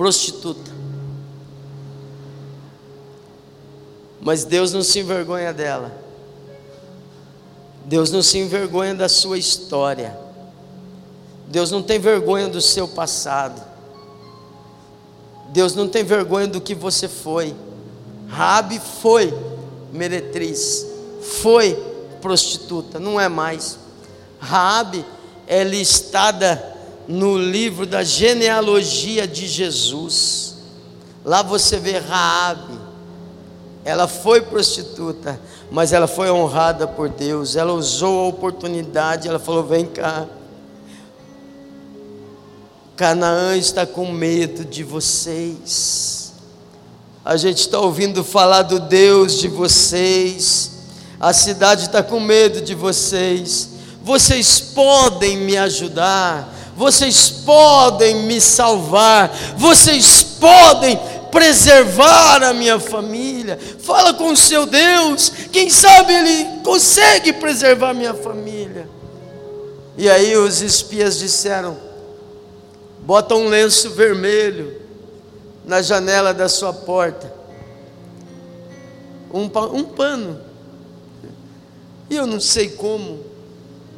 prostituta. 0.01 0.71
Mas 4.19 4.47
Deus 4.47 4.73
não 4.73 4.83
se 4.83 5.01
envergonha 5.01 5.53
dela. 5.53 5.93
Deus 7.85 8.11
não 8.11 8.23
se 8.23 8.38
envergonha 8.38 8.95
da 8.95 9.11
sua 9.11 9.37
história. 9.37 10.16
Deus 11.51 11.73
não 11.73 11.83
tem 11.83 11.99
vergonha 11.99 12.49
do 12.49 12.61
seu 12.61 12.87
passado. 12.87 13.61
Deus 15.49 15.75
não 15.75 15.89
tem 15.89 16.05
vergonha 16.05 16.47
do 16.47 16.61
que 16.61 16.77
você 16.77 17.09
foi. 17.09 17.53
Rabi 18.29 18.81
foi 19.03 19.35
meretriz, 19.93 20.87
foi 21.21 21.75
prostituta, 22.23 23.01
não 23.01 23.21
é 23.21 23.29
mais. 23.29 23.77
Rabi 24.39 25.05
é 25.49 25.65
listada 25.65 26.65
no 27.09 27.37
livro 27.37 27.85
da 27.85 28.05
genealogia 28.05 29.27
de 29.27 29.49
Jesus. 29.49 30.55
Lá 31.25 31.43
você 31.43 31.79
vê 31.79 31.99
Raabe. 31.99 32.79
Ela 33.85 34.07
foi 34.07 34.43
prostituta, 34.43 35.41
mas 35.69 35.93
ela 35.93 36.07
foi 36.07 36.31
honrada 36.31 36.87
por 36.87 37.09
Deus. 37.09 37.57
Ela 37.57 37.73
usou 37.73 38.21
a 38.21 38.29
oportunidade, 38.29 39.27
ela 39.27 39.41
falou: 39.41 39.65
"Vem 39.65 39.87
cá. 39.87 40.29
Canaã 43.01 43.57
está 43.57 43.87
com 43.87 44.13
medo 44.13 44.63
de 44.63 44.85
vocês. 44.85 46.35
A 47.25 47.35
gente 47.35 47.61
está 47.61 47.81
ouvindo 47.81 48.23
falar 48.23 48.61
do 48.61 48.79
Deus 48.79 49.39
de 49.39 49.49
vocês. 49.49 50.73
A 51.19 51.33
cidade 51.33 51.87
está 51.87 52.03
com 52.03 52.21
medo 52.21 52.61
de 52.61 52.75
vocês. 52.75 53.71
Vocês 54.05 54.61
podem 54.61 55.39
me 55.39 55.57
ajudar 55.57 56.61
vocês 56.77 57.29
podem 57.29 58.23
me 58.23 58.41
salvar, 58.41 59.31
vocês 59.59 60.23
podem 60.23 60.99
preservar 61.31 62.43
a 62.43 62.55
minha 62.55 62.81
família. 62.81 63.59
Fala 63.81 64.15
com 64.15 64.33
o 64.33 64.37
seu 64.37 64.65
Deus, 64.65 65.31
quem 65.53 65.69
sabe 65.69 66.15
Ele 66.15 66.63
consegue 66.65 67.35
preservar 67.35 67.91
a 67.91 67.95
minha 67.95 68.15
família. 68.15 68.89
E 69.99 70.09
aí 70.09 70.35
os 70.39 70.63
espias 70.63 71.19
disseram: 71.19 71.89
bota 73.03 73.35
um 73.35 73.49
lenço 73.49 73.91
vermelho 73.91 74.81
na 75.65 75.83
janela 75.83 76.33
da 76.35 76.49
sua 76.49 76.73
porta. 76.73 77.33
um, 79.33 79.45
um 79.77 79.85
pano. 79.85 80.41
E 82.09 82.17
eu 82.17 82.27
não 82.27 82.41
sei 82.41 82.69
como. 82.69 83.21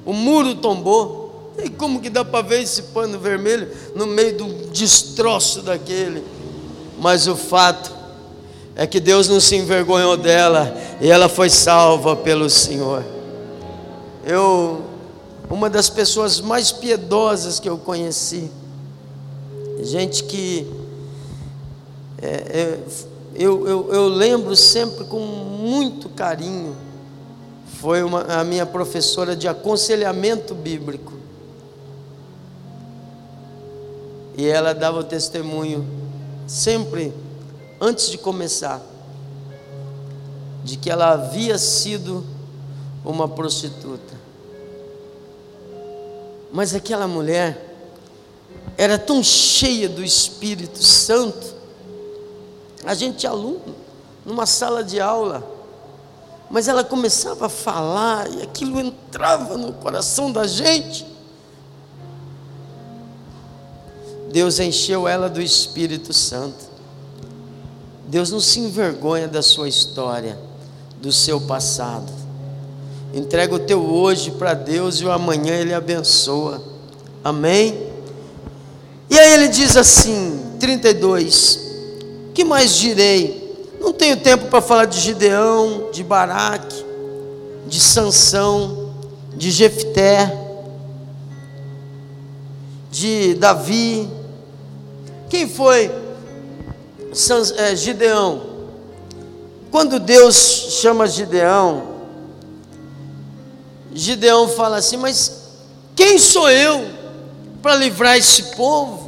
O 0.05 0.13
muro 0.13 0.55
tombou. 0.57 1.53
E 1.63 1.69
como 1.69 2.01
que 2.01 2.09
dá 2.09 2.25
para 2.25 2.43
ver 2.43 2.63
esse 2.63 2.83
pano 2.83 3.19
vermelho 3.19 3.71
no 3.95 4.07
meio 4.07 4.37
do 4.37 4.71
destroço 4.71 5.63
daquele? 5.63 6.25
Mas 6.99 7.27
o 7.27 7.37
fato 7.37 7.93
é 8.75 8.87
que 8.87 8.99
Deus 8.99 9.29
não 9.29 9.41
se 9.41 9.57
envergonhou 9.57 10.17
dela 10.17 10.75
e 11.01 11.11
ela 11.11 11.29
foi 11.29 11.51
salva 11.51 12.17
pelo 12.17 12.49
Senhor. 12.49 13.05
Eu, 14.25 14.83
uma 15.51 15.69
das 15.69 15.91
pessoas 15.91 16.41
mais 16.41 16.73
piedosas 16.73 17.61
que 17.61 17.69
eu 17.69 17.77
conheci, 17.77 18.51
gente 19.81 20.25
que 20.25 20.67
é, 22.21 22.27
é, 22.27 22.81
eu, 23.35 23.67
eu, 23.67 23.93
eu 23.93 24.09
lembro 24.09 24.55
sempre 24.55 25.05
com 25.05 25.19
muito 25.19 26.09
carinho, 26.09 26.77
foi 27.81 28.03
uma, 28.03 28.23
a 28.23 28.45
minha 28.45 28.65
professora 28.65 29.35
de 29.35 29.49
aconselhamento 29.49 30.55
bíblico. 30.55 31.13
E 34.37 34.47
ela 34.47 34.73
dava 34.73 35.01
o 35.01 35.05
testemunho 35.05 35.85
sempre 36.47 37.13
antes 37.81 38.09
de 38.09 38.19
começar, 38.19 38.81
de 40.63 40.77
que 40.77 40.89
ela 40.89 41.11
havia 41.13 41.59
sido 41.59 42.25
uma 43.05 43.27
prostituta. 43.27 44.15
Mas 46.53 46.75
aquela 46.75 47.09
mulher 47.09 47.72
era 48.77 48.99
tão 48.99 49.23
cheia 49.23 49.89
do 49.89 50.03
Espírito 50.03 50.83
Santo, 50.83 51.55
a 52.85 52.95
gente 52.95 53.27
aluno, 53.27 53.75
numa 54.25 54.47
sala 54.47 54.83
de 54.83 55.01
aula, 55.01 55.47
mas 56.51 56.69
ela 56.69 56.85
começava 56.85 57.47
a 57.47 57.49
falar 57.49 58.31
e 58.31 58.43
aquilo 58.43 58.81
entrava 58.81 59.57
no 59.57 59.73
coração 59.73 60.31
da 60.31 60.47
gente. 60.47 61.07
Deus 64.31 64.59
encheu 64.59 65.07
ela 65.07 65.29
do 65.29 65.41
Espírito 65.41 66.13
Santo. 66.13 66.73
Deus 68.07 68.31
não 68.31 68.41
se 68.41 68.61
envergonha 68.61 69.29
da 69.29 69.43
sua 69.43 69.69
história, 69.69 70.39
do 71.01 71.13
seu 71.13 71.41
passado. 71.41 72.11
Entrega 73.15 73.55
o 73.55 73.59
teu 73.59 73.83
hoje 73.83 74.31
para 74.31 74.55
Deus 74.55 74.97
e 74.97 75.05
o 75.05 75.13
amanhã 75.13 75.55
Ele 75.55 75.75
abençoa. 75.75 76.63
Amém? 77.23 77.92
E 79.13 79.19
aí 79.19 79.35
ele 79.35 79.49
diz 79.49 79.77
assim, 79.77 80.41
32: 80.59 81.61
Que 82.33 82.45
mais 82.45 82.75
direi? 82.77 83.69
Não 83.79 83.93
tenho 83.93 84.17
tempo 84.17 84.47
para 84.47 84.63
falar 84.63 84.87
de 84.87 84.99
Gideão, 84.99 85.91
de 85.93 86.03
Baraque, 86.03 86.83
de 87.67 87.79
Sansão, 87.79 88.95
de 89.37 89.51
Jefté, 89.51 90.35
de 92.91 93.35
Davi. 93.35 94.09
Quem 95.29 95.47
foi 95.47 95.93
é, 97.59 97.77
Gideão, 97.77 98.47
quando 99.71 100.01
Deus 100.01 100.79
chama 100.81 101.07
Gideão, 101.07 101.83
Gideão 103.93 104.49
fala 104.49 104.79
assim: 104.79 104.97
Mas 104.97 105.51
quem 105.95 106.19
sou 106.19 106.49
eu 106.49 106.83
para 107.61 107.75
livrar 107.75 108.17
esse 108.17 108.57
povo? 108.57 109.02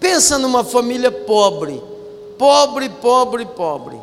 Pensa 0.00 0.38
numa 0.38 0.64
família 0.64 1.12
pobre, 1.12 1.80
pobre, 2.36 2.88
pobre, 2.88 3.46
pobre. 3.46 4.00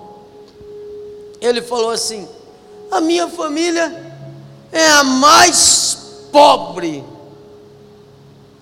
Ele 1.42 1.62
falou 1.62 1.90
assim: 1.90 2.26
A 2.90 3.02
minha 3.02 3.28
família 3.28 4.16
é 4.72 4.88
a 4.88 5.04
mais 5.04 5.98
pobre 6.32 7.04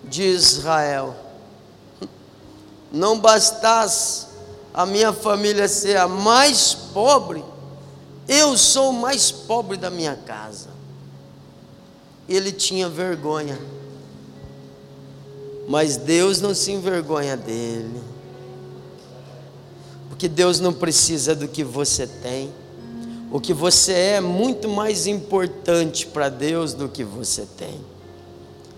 de 0.05 0.23
Israel 0.23 1.25
não 2.95 3.19
bastasse 3.19 4.27
a 4.73 4.85
minha 4.85 5.11
família 5.11 5.67
ser 5.67 5.97
a 5.97 6.07
mais 6.07 6.73
pobre, 6.73 7.43
eu 8.27 8.57
sou 8.57 8.89
o 8.89 8.93
mais 8.93 9.31
pobre 9.31 9.77
da 9.77 9.89
minha 9.89 10.15
casa. 10.15 10.69
Ele 12.27 12.51
tinha 12.51 12.89
vergonha, 12.89 13.59
mas 15.67 15.97
Deus 15.97 16.41
não 16.41 16.53
se 16.53 16.71
envergonha 16.71 17.35
dele, 17.35 18.01
porque 20.09 20.27
Deus 20.27 20.59
não 20.59 20.73
precisa 20.73 21.35
do 21.35 21.47
que 21.47 21.63
você 21.63 22.07
tem. 22.07 22.51
O 23.31 23.39
que 23.39 23.53
você 23.53 23.91
é 23.91 24.09
é 24.13 24.21
muito 24.21 24.69
mais 24.69 25.07
importante 25.07 26.05
para 26.07 26.29
Deus 26.29 26.73
do 26.73 26.87
que 26.87 27.03
você 27.03 27.45
tem. 27.57 27.81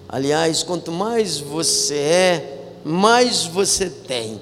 Aliás, 0.10 0.64
quanto 0.64 0.92
mais 0.92 1.38
você 1.38 1.96
é, 1.96 2.72
mais 2.84 3.46
você 3.46 3.90
tem. 3.90 4.40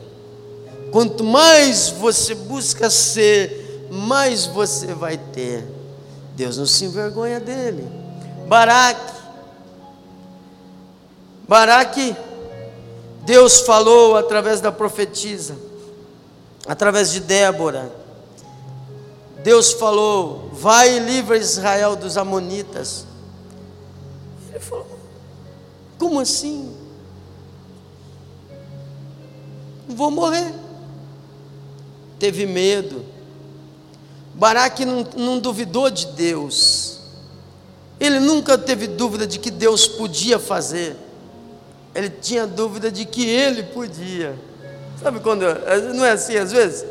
Quanto 0.91 1.23
mais 1.23 1.89
você 1.89 2.35
busca 2.35 2.89
ser, 2.89 3.87
mais 3.91 4.45
você 4.45 4.93
vai 4.93 5.17
ter. 5.17 5.65
Deus 6.35 6.57
não 6.57 6.65
se 6.65 6.85
envergonha 6.85 7.39
dele. 7.39 7.85
Baraque. 8.47 9.13
Baraque, 11.47 12.15
Deus 13.25 13.61
falou 13.61 14.15
através 14.15 14.61
da 14.61 14.71
profetisa, 14.71 15.57
através 16.67 17.11
de 17.11 17.19
Débora. 17.19 17.91
Deus 19.43 19.73
falou: 19.73 20.49
vai 20.53 20.97
e 20.97 20.99
livra 20.99 21.37
Israel 21.37 21.95
dos 21.95 22.17
Amonitas. 22.17 23.05
Ele 24.49 24.59
falou: 24.59 24.87
como 25.97 26.19
assim? 26.19 26.75
vou 29.87 30.11
morrer. 30.11 30.53
Teve 32.19 32.45
medo. 32.45 33.05
Baraque 34.33 34.85
não, 34.85 35.07
não 35.15 35.39
duvidou 35.39 35.89
de 35.89 36.07
Deus. 36.07 36.99
Ele 37.99 38.19
nunca 38.19 38.57
teve 38.57 38.87
dúvida 38.87 39.25
de 39.25 39.39
que 39.39 39.49
Deus 39.49 39.87
podia 39.87 40.37
fazer. 40.37 40.97
Ele 41.95 42.09
tinha 42.09 42.45
dúvida 42.45 42.91
de 42.91 43.05
que 43.05 43.25
ele 43.25 43.63
podia. 43.63 44.37
Sabe 45.01 45.21
quando. 45.21 45.43
Não 45.95 46.05
é 46.05 46.11
assim 46.11 46.35
às 46.35 46.51
vezes? 46.51 46.85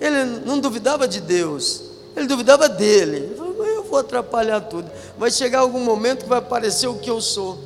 Ele 0.00 0.24
não 0.46 0.60
duvidava 0.60 1.08
de 1.08 1.20
Deus. 1.20 1.82
Ele 2.16 2.26
duvidava 2.26 2.68
dele. 2.68 3.16
Ele 3.16 3.34
falou, 3.34 3.66
eu 3.66 3.82
vou 3.82 3.98
atrapalhar 3.98 4.60
tudo. 4.60 4.88
Vai 5.18 5.30
chegar 5.30 5.58
algum 5.58 5.80
momento 5.80 6.22
que 6.22 6.28
vai 6.28 6.38
aparecer 6.38 6.86
o 6.86 6.98
que 6.98 7.10
eu 7.10 7.20
sou. 7.20 7.58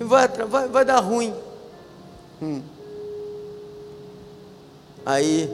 Vai, 0.00 0.26
vai, 0.26 0.68
vai 0.68 0.84
dar 0.86 1.00
ruim. 1.00 1.34
Hum. 2.42 2.62
Aí 5.04 5.50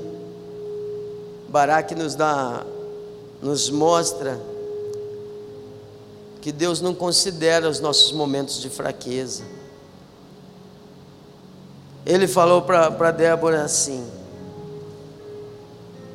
Baraque 1.48 1.96
nos 1.96 2.14
dá, 2.14 2.64
nos 3.42 3.68
mostra 3.68 4.40
que 6.40 6.52
Deus 6.52 6.80
não 6.80 6.94
considera 6.94 7.68
os 7.68 7.80
nossos 7.80 8.12
momentos 8.12 8.60
de 8.60 8.70
fraqueza. 8.70 9.42
Ele 12.04 12.26
falou 12.26 12.62
para 12.62 13.10
Débora 13.10 13.62
assim. 13.62 14.06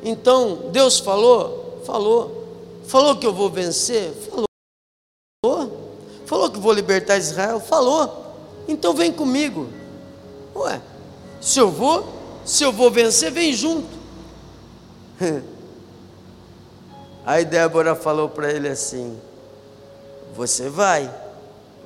Então, 0.02 0.70
Deus 0.70 0.98
falou? 0.98 1.82
Falou. 1.84 2.44
Falou 2.86 3.16
que 3.16 3.26
eu 3.26 3.32
vou 3.32 3.50
vencer? 3.50 4.12
Falou. 5.42 5.86
Falou 6.26 6.50
que 6.50 6.58
vou 6.58 6.72
libertar 6.72 7.16
Israel? 7.16 7.60
Falou. 7.60 8.34
Então 8.68 8.92
vem 8.92 9.12
comigo. 9.12 9.68
Ué, 10.54 10.80
se 11.40 11.58
eu 11.58 11.70
vou, 11.70 12.06
se 12.44 12.64
eu 12.64 12.72
vou 12.72 12.90
vencer, 12.90 13.30
vem 13.30 13.52
junto. 13.52 13.88
Aí 17.24 17.44
Débora 17.44 17.94
falou 17.94 18.28
para 18.28 18.52
ele 18.52 18.68
assim: 18.68 19.18
Você 20.34 20.68
vai, 20.68 21.12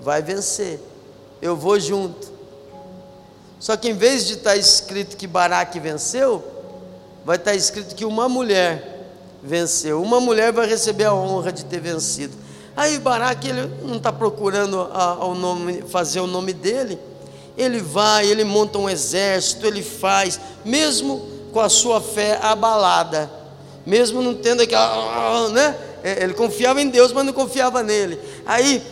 vai 0.00 0.22
vencer, 0.22 0.80
eu 1.40 1.56
vou 1.56 1.78
junto. 1.80 2.39
Só 3.60 3.76
que 3.76 3.90
em 3.90 3.94
vez 3.94 4.26
de 4.26 4.32
estar 4.34 4.52
tá 4.52 4.56
escrito 4.56 5.18
que 5.18 5.26
Baraque 5.26 5.78
venceu, 5.78 6.42
vai 7.24 7.36
estar 7.36 7.50
tá 7.50 7.56
escrito 7.56 7.94
que 7.94 8.06
uma 8.06 8.26
mulher 8.26 9.06
venceu. 9.42 10.02
Uma 10.02 10.18
mulher 10.18 10.50
vai 10.50 10.66
receber 10.66 11.04
a 11.04 11.14
honra 11.14 11.52
de 11.52 11.66
ter 11.66 11.78
vencido. 11.78 12.34
Aí 12.74 12.98
Baraque 12.98 13.48
ele 13.48 13.70
não 13.82 13.98
está 13.98 14.10
procurando 14.10 14.80
a, 14.80 15.12
a, 15.12 15.34
nome, 15.34 15.82
fazer 15.82 16.20
o 16.20 16.26
nome 16.26 16.54
dele, 16.54 16.98
ele 17.58 17.80
vai, 17.80 18.26
ele 18.26 18.44
monta 18.44 18.78
um 18.78 18.88
exército, 18.88 19.66
ele 19.66 19.82
faz, 19.82 20.40
mesmo 20.64 21.28
com 21.52 21.60
a 21.60 21.68
sua 21.68 22.00
fé 22.00 22.38
abalada, 22.40 23.30
mesmo 23.84 24.22
não 24.22 24.34
tendo 24.34 24.62
aquela, 24.62 25.50
né? 25.50 25.76
É, 26.02 26.22
ele 26.22 26.32
confiava 26.32 26.80
em 26.80 26.88
Deus, 26.88 27.12
mas 27.12 27.26
não 27.26 27.32
confiava 27.34 27.82
nele. 27.82 28.18
Aí 28.46 28.82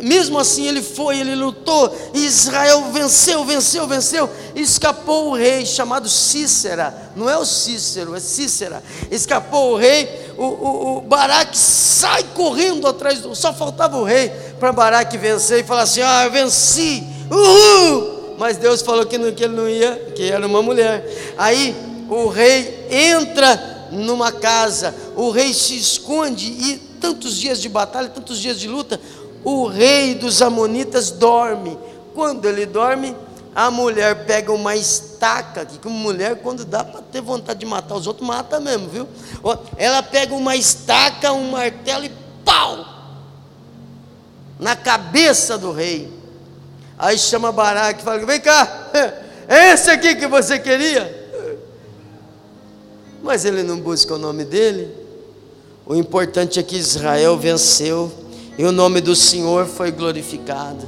mesmo 0.00 0.38
assim 0.38 0.66
ele 0.66 0.82
foi, 0.82 1.18
ele 1.18 1.34
lutou, 1.34 1.92
e 2.14 2.24
Israel 2.24 2.92
venceu, 2.92 3.44
venceu, 3.44 3.86
venceu, 3.86 4.30
escapou 4.54 5.30
o 5.30 5.34
rei 5.34 5.66
chamado 5.66 6.08
Cícera, 6.08 7.10
não 7.16 7.28
é 7.28 7.36
o 7.36 7.44
Cícero, 7.44 8.14
é 8.14 8.20
Cícera, 8.20 8.82
escapou 9.10 9.72
o 9.72 9.76
rei, 9.76 10.08
o, 10.36 10.44
o, 10.44 10.96
o 10.98 11.00
Baraque 11.00 11.58
sai 11.58 12.22
correndo 12.34 12.86
atrás 12.86 13.20
do, 13.20 13.34
só 13.34 13.52
faltava 13.52 13.96
o 13.96 14.04
rei 14.04 14.30
para 14.60 14.72
Baraque 14.72 15.18
vencer 15.18 15.60
e 15.60 15.66
falar 15.66 15.82
assim: 15.82 16.02
ah, 16.02 16.24
eu 16.24 16.30
venci, 16.30 17.02
uhul! 17.30 18.36
Mas 18.38 18.56
Deus 18.56 18.82
falou 18.82 19.04
que, 19.04 19.18
não, 19.18 19.32
que 19.32 19.42
ele 19.42 19.56
não 19.56 19.68
ia, 19.68 20.12
que 20.14 20.30
era 20.30 20.46
uma 20.46 20.62
mulher. 20.62 21.34
Aí 21.36 21.74
o 22.08 22.28
rei 22.28 22.86
entra 22.88 23.88
numa 23.90 24.30
casa, 24.30 24.94
o 25.16 25.30
rei 25.30 25.52
se 25.52 25.76
esconde 25.76 26.46
e 26.46 26.88
tantos 27.00 27.36
dias 27.36 27.60
de 27.60 27.68
batalha, 27.68 28.08
tantos 28.08 28.38
dias 28.38 28.58
de 28.58 28.68
luta, 28.68 29.00
o 29.44 29.66
rei 29.66 30.14
dos 30.14 30.42
Amonitas 30.42 31.10
dorme. 31.10 31.78
Quando 32.14 32.46
ele 32.46 32.66
dorme, 32.66 33.14
a 33.54 33.70
mulher 33.70 34.26
pega 34.26 34.52
uma 34.52 34.76
estaca, 34.76 35.64
que 35.64 35.78
como 35.78 35.96
mulher, 35.96 36.36
quando 36.42 36.64
dá 36.64 36.84
para 36.84 37.02
ter 37.02 37.20
vontade 37.20 37.60
de 37.60 37.66
matar 37.66 37.96
os 37.96 38.06
outros, 38.06 38.26
mata 38.26 38.60
mesmo, 38.60 38.88
viu? 38.88 39.08
Ela 39.76 40.02
pega 40.02 40.34
uma 40.34 40.54
estaca, 40.54 41.32
um 41.32 41.50
martelo 41.50 42.04
e 42.04 42.12
pau! 42.44 42.84
Na 44.58 44.74
cabeça 44.74 45.56
do 45.56 45.72
rei. 45.72 46.12
Aí 46.98 47.16
chama 47.16 47.52
Baraque 47.52 48.00
e 48.00 48.04
fala: 48.04 48.24
Vem 48.26 48.40
cá, 48.40 48.90
é 49.46 49.70
esse 49.74 49.90
aqui 49.90 50.16
que 50.16 50.26
você 50.26 50.58
queria? 50.58 51.16
Mas 53.22 53.44
ele 53.44 53.62
não 53.62 53.78
busca 53.78 54.14
o 54.14 54.18
nome 54.18 54.44
dele. 54.44 54.92
O 55.86 55.94
importante 55.94 56.58
é 56.58 56.62
que 56.62 56.76
Israel 56.76 57.36
venceu 57.38 58.12
e 58.58 58.64
o 58.64 58.72
nome 58.72 59.00
do 59.00 59.14
Senhor 59.14 59.66
foi 59.66 59.92
glorificado. 59.92 60.84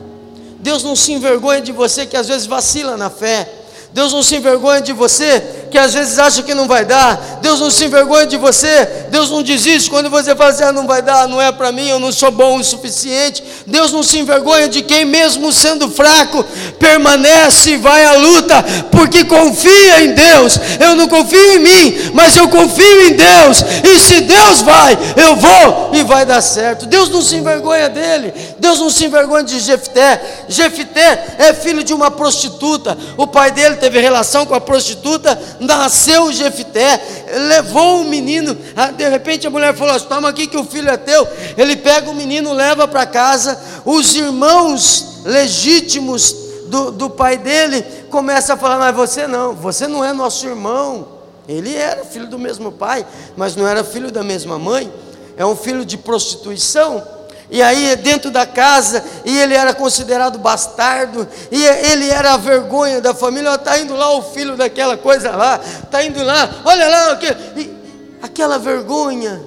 Deus 0.58 0.82
não 0.82 0.96
se 0.96 1.12
envergonha 1.12 1.60
de 1.60 1.70
você 1.70 2.04
que 2.04 2.16
às 2.16 2.26
vezes 2.26 2.46
vacila 2.46 2.96
na 2.96 3.08
fé. 3.08 3.48
Deus 3.92 4.12
não 4.12 4.22
se 4.22 4.36
envergonha 4.36 4.80
de 4.80 4.92
você 4.92 5.68
que 5.70 5.78
às 5.78 5.94
vezes 5.94 6.18
acha 6.18 6.42
que 6.42 6.52
não 6.52 6.66
vai 6.66 6.84
dar. 6.84 7.38
Deus 7.40 7.60
não 7.60 7.70
se 7.70 7.84
envergonha 7.84 8.26
de 8.26 8.36
você. 8.36 8.86
Deus 9.10 9.30
não 9.30 9.42
desiste 9.42 9.90
quando 9.90 10.10
você 10.10 10.34
fala 10.34 10.50
assim: 10.50 10.64
ah, 10.64 10.72
não 10.72 10.86
vai 10.86 11.02
dar, 11.02 11.28
não 11.28 11.40
é 11.40 11.50
para 11.50 11.72
mim, 11.72 11.88
eu 11.88 11.98
não 11.98 12.12
sou 12.12 12.30
bom 12.30 12.58
o 12.58 12.64
suficiente. 12.64 13.42
Deus 13.66 13.92
não 13.92 14.02
se 14.02 14.18
envergonha 14.18 14.68
de 14.68 14.82
quem, 14.82 15.04
mesmo 15.04 15.52
sendo 15.52 15.90
fraco, 15.90 16.44
permanece 16.78 17.70
e 17.70 17.76
vai 17.76 18.04
à 18.04 18.14
luta, 18.14 18.64
porque 18.90 19.24
confia 19.24 20.04
em 20.04 20.12
Deus. 20.12 20.58
Eu 20.78 20.94
não 20.94 21.08
confio 21.08 21.54
em 21.54 21.58
mim, 21.58 22.10
mas 22.14 22.36
eu 22.36 22.48
confio 22.48 23.08
em 23.08 23.14
Deus. 23.14 23.64
E 23.84 23.98
se 23.98 24.20
Deus 24.20 24.60
vai, 24.62 24.98
eu 25.16 25.36
vou 25.36 25.90
e 25.94 26.02
vai 26.02 26.24
dar 26.24 26.40
certo. 26.40 26.86
Deus 26.86 27.08
não 27.08 27.22
se 27.22 27.36
envergonha 27.36 27.88
dele. 27.88 28.32
Deus 28.58 28.78
não 28.78 28.90
se 28.90 29.04
envergonha 29.04 29.44
de 29.44 29.58
Jefté. 29.60 30.20
Jefté 30.48 31.36
é 31.38 31.54
filho 31.54 31.82
de 31.82 31.92
uma 31.92 32.10
prostituta. 32.10 32.96
O 33.16 33.26
pai 33.26 33.50
dele 33.50 33.76
teve 33.76 34.00
relação 34.00 34.46
com 34.46 34.54
a 34.54 34.60
prostituta 34.60 35.38
nasceu 35.60 36.32
Jefité, 36.32 37.00
levou 37.48 38.02
o 38.02 38.04
menino, 38.04 38.56
ah, 38.76 38.90
de 38.90 39.08
repente 39.08 39.46
a 39.46 39.50
mulher 39.50 39.74
falou: 39.74 39.98
toma 40.00 40.28
aqui 40.28 40.46
que 40.46 40.56
o 40.56 40.64
filho 40.64 40.88
é 40.88 40.96
teu. 40.96 41.26
Ele 41.56 41.76
pega 41.76 42.10
o 42.10 42.14
menino, 42.14 42.52
leva 42.52 42.86
para 42.88 43.06
casa, 43.06 43.58
os 43.84 44.14
irmãos 44.14 45.20
legítimos 45.24 46.34
do, 46.66 46.90
do 46.90 47.10
pai 47.10 47.36
dele 47.36 47.82
começam 48.10 48.54
a 48.56 48.58
falar: 48.58 48.78
mas 48.78 48.94
você 48.94 49.26
não, 49.26 49.54
você 49.54 49.86
não 49.86 50.04
é 50.04 50.12
nosso 50.12 50.46
irmão. 50.46 51.20
Ele 51.48 51.74
era 51.74 52.04
filho 52.04 52.28
do 52.28 52.38
mesmo 52.38 52.70
pai, 52.70 53.04
mas 53.36 53.56
não 53.56 53.66
era 53.66 53.82
filho 53.82 54.10
da 54.10 54.22
mesma 54.22 54.58
mãe, 54.58 54.92
é 55.36 55.44
um 55.44 55.56
filho 55.56 55.84
de 55.84 55.98
prostituição 55.98 57.02
e 57.50 57.60
aí 57.60 57.96
dentro 57.96 58.30
da 58.30 58.46
casa, 58.46 59.04
e 59.24 59.36
ele 59.36 59.54
era 59.54 59.74
considerado 59.74 60.38
bastardo, 60.38 61.26
e 61.50 61.64
ele 61.64 62.08
era 62.08 62.34
a 62.34 62.36
vergonha 62.36 63.00
da 63.00 63.12
família, 63.12 63.54
está 63.54 63.78
indo 63.78 63.96
lá 63.96 64.12
o 64.16 64.22
filho 64.22 64.56
daquela 64.56 64.96
coisa 64.96 65.34
lá, 65.34 65.60
está 65.82 66.04
indo 66.04 66.22
lá, 66.22 66.62
olha 66.64 66.88
lá, 66.88 67.18
e, 67.56 67.76
aquela 68.22 68.56
vergonha, 68.56 69.42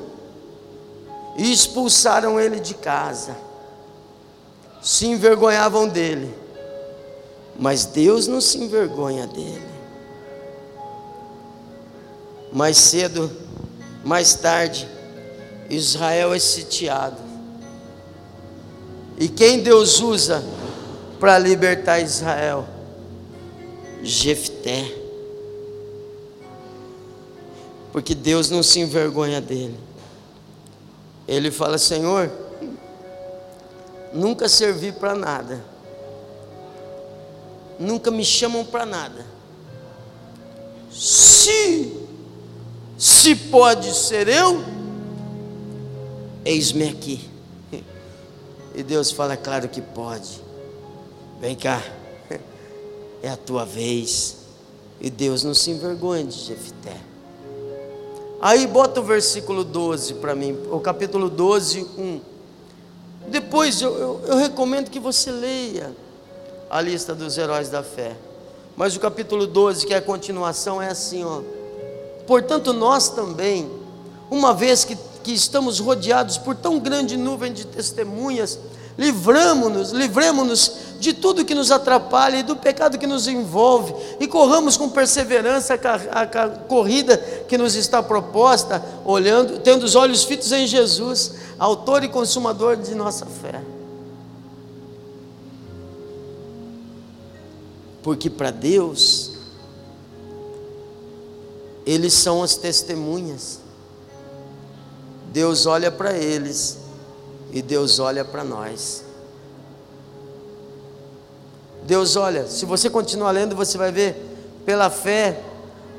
e 1.37 1.51
expulsaram 1.51 2.39
ele 2.39 2.59
de 2.59 2.73
casa, 2.73 3.37
se 4.81 5.07
envergonhavam 5.07 5.87
dele, 5.87 6.33
mas 7.57 7.85
Deus 7.85 8.27
não 8.27 8.41
se 8.41 8.57
envergonha 8.57 9.25
dele. 9.27 9.73
Mais 12.51 12.77
cedo, 12.77 13.31
mais 14.03 14.35
tarde, 14.35 14.87
Israel 15.69 16.33
é 16.33 16.39
sitiado. 16.39 17.22
E 19.18 19.28
quem 19.28 19.61
Deus 19.61 19.99
usa 19.99 20.43
para 21.20 21.38
libertar 21.38 21.99
Israel? 21.99 22.68
Jefté. 24.03 24.91
Porque 27.91 28.16
Deus 28.16 28.49
não 28.49 28.64
se 28.64 28.80
envergonha 28.80 29.39
dele. 29.39 29.80
Ele 31.28 31.51
fala: 31.51 31.78
Senhor, 31.78 32.32
nunca 34.11 34.49
servi 34.49 34.91
para 34.91 35.16
nada. 35.16 35.64
Nunca 37.80 38.11
me 38.11 38.26
chamam 38.26 38.66
para 38.66 38.86
nada. 38.86 39.26
Se 40.91 42.03
se 42.97 43.36
pode 43.36 43.93
ser 43.93 44.30
eu, 44.30 44.64
eis-me 46.45 46.88
aqui. 46.88 47.32
E 48.74 48.82
Deus 48.84 49.11
fala, 49.11 49.38
claro 49.38 49.67
que 49.69 49.82
pode. 49.82 50.41
Vem 51.39 51.55
cá, 51.55 51.82
é 53.21 53.30
a 53.30 53.38
tua 53.38 53.65
vez. 53.65 54.38
E 54.99 55.09
Deus 55.09 55.43
não 55.43 55.53
se 55.53 55.71
envergonha 55.71 56.24
de 56.24 56.39
Jefté. 56.39 56.97
Aí 58.41 58.67
bota 58.67 58.99
o 58.99 59.03
versículo 59.03 59.63
12 59.63 60.15
para 60.15 60.36
mim, 60.36 60.57
o 60.69 60.80
capítulo 60.80 61.30
12, 61.30 61.88
1. 61.97 62.21
Depois 63.28 63.82
eu, 63.82 63.97
eu, 63.97 64.21
eu 64.28 64.38
recomendo 64.38 64.89
que 64.89 64.99
você 64.99 65.32
leia 65.32 65.95
a 66.69 66.82
lista 66.82 67.13
dos 67.15 67.38
heróis 67.38 67.69
da 67.69 67.84
fé. 67.84 68.15
Mas 68.76 68.95
o 68.95 68.99
capítulo 68.99 69.45
12, 69.45 69.86
que 69.86 69.93
é 69.93 69.97
a 69.97 70.01
continuação, 70.01 70.82
é 70.82 70.89
assim, 70.89 71.24
ó. 71.24 71.41
Portanto, 72.26 72.74
nós 72.74 73.09
também, 73.09 73.69
uma 74.30 74.53
vez 74.53 74.84
que 74.84 74.97
que 75.24 75.32
estamos 75.32 75.80
rodeados 75.80 76.38
por 76.38 76.55
tão 76.55 76.80
grande 76.80 77.15
nuvem 77.15 77.53
de 77.53 77.65
testemunhas, 77.65 78.59
livramos-nos, 78.97 79.91
livremos-nos 79.91 80.71
de 80.99 81.13
tudo 81.13 81.43
que 81.43 81.55
nos 81.55 81.71
atrapalha 81.71 82.38
e 82.38 82.43
do 82.43 82.55
pecado 82.55 82.97
que 82.97 83.07
nos 83.07 83.28
envolve, 83.28 83.93
e 84.19 84.28
corramos 84.28 84.78
com 84.78 84.89
perseverança 84.89 85.74
a, 85.74 86.19
a, 86.19 86.43
a 86.43 86.49
corrida 86.49 87.17
que 87.47 87.57
nos 87.57 87.76
está 87.76 88.03
proposta, 88.03 88.84
olhando, 89.05 89.59
tendo 89.59 89.84
os 89.84 89.95
olhos 89.95 90.24
fitos 90.24 90.51
em 90.51 90.67
Jesus, 90.67 91.34
autor 91.57 92.03
e 92.03 92.09
consumador 92.09 92.78
de 92.78 92.93
nossa 92.93 93.26
fé. 93.26 93.61
Porque 98.03 98.30
para 98.30 98.51
Deus, 98.51 99.32
eles 101.86 102.13
são 102.13 102.43
as 102.43 102.55
testemunhas. 102.55 103.62
Deus 105.34 105.65
olha 105.65 105.89
para 105.91 106.13
eles 106.13 106.77
e 107.51 107.59
Deus 107.59 107.97
olha 107.97 108.23
para 108.23 108.43
nós. 108.43 109.03
Deus 111.81 112.15
olha, 112.15 112.47
se 112.47 112.67
você 112.67 112.88
continuar 112.88 113.31
lendo, 113.31 113.55
você 113.55 113.75
vai 113.75 113.91
ver, 113.91 114.15
pela 114.63 114.91
fé, 114.91 115.41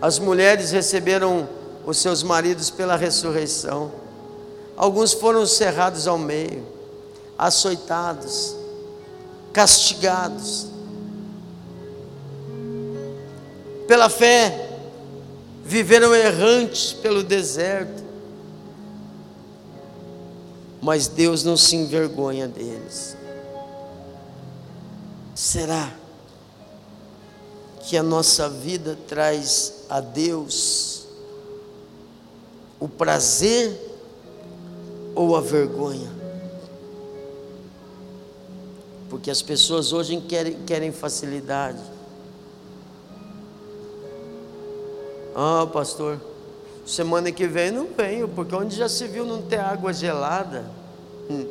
as 0.01 0.21
mulheres 0.21 0.71
receberam 0.71 1.49
os 1.85 1.99
seus 1.99 2.23
maridos 2.23 2.71
pela 2.71 2.95
ressurreição. 2.95 3.91
Alguns 4.77 5.13
foram 5.13 5.45
cerrados 5.45 6.07
ao 6.07 6.17
meio, 6.17 6.65
açoitados, 7.37 8.55
castigados. 9.53 10.69
Pela 13.89 14.09
fé, 14.09 14.79
viveram 15.65 16.15
errantes 16.15 16.93
pelo 16.93 17.25
deserto 17.25 18.04
mas 20.85 21.09
Deus 21.09 21.43
não 21.43 21.57
se 21.57 21.77
envergonha 21.77 22.47
deles. 22.47 23.17
Será 25.35 25.91
que 27.81 27.97
a 27.97 28.03
nossa 28.03 28.51
vida 28.51 28.95
traz 29.09 29.87
a 29.89 30.01
Deus 30.01 31.07
o 32.79 32.87
prazer 32.87 33.81
ou 35.15 35.35
a 35.35 35.41
vergonha? 35.41 36.13
Porque 39.09 39.31
as 39.31 39.41
pessoas 39.41 39.91
hoje 39.91 40.21
querem, 40.21 40.67
querem 40.67 40.93
facilidade. 40.93 41.81
Ah, 45.35 45.67
pastor, 45.73 46.21
Semana 46.87 47.33
que 47.33 47.47
vem 47.47 47.71
não 47.71 47.89
venho, 47.97 48.29
porque 48.29 48.55
onde 48.55 48.77
já 48.77 48.89
se 48.89 49.07
viu 49.07 49.25
não 49.25 49.41
ter 49.41 49.59
água 49.59 49.93
gelada. 49.93 50.65
Hum. 51.31 51.47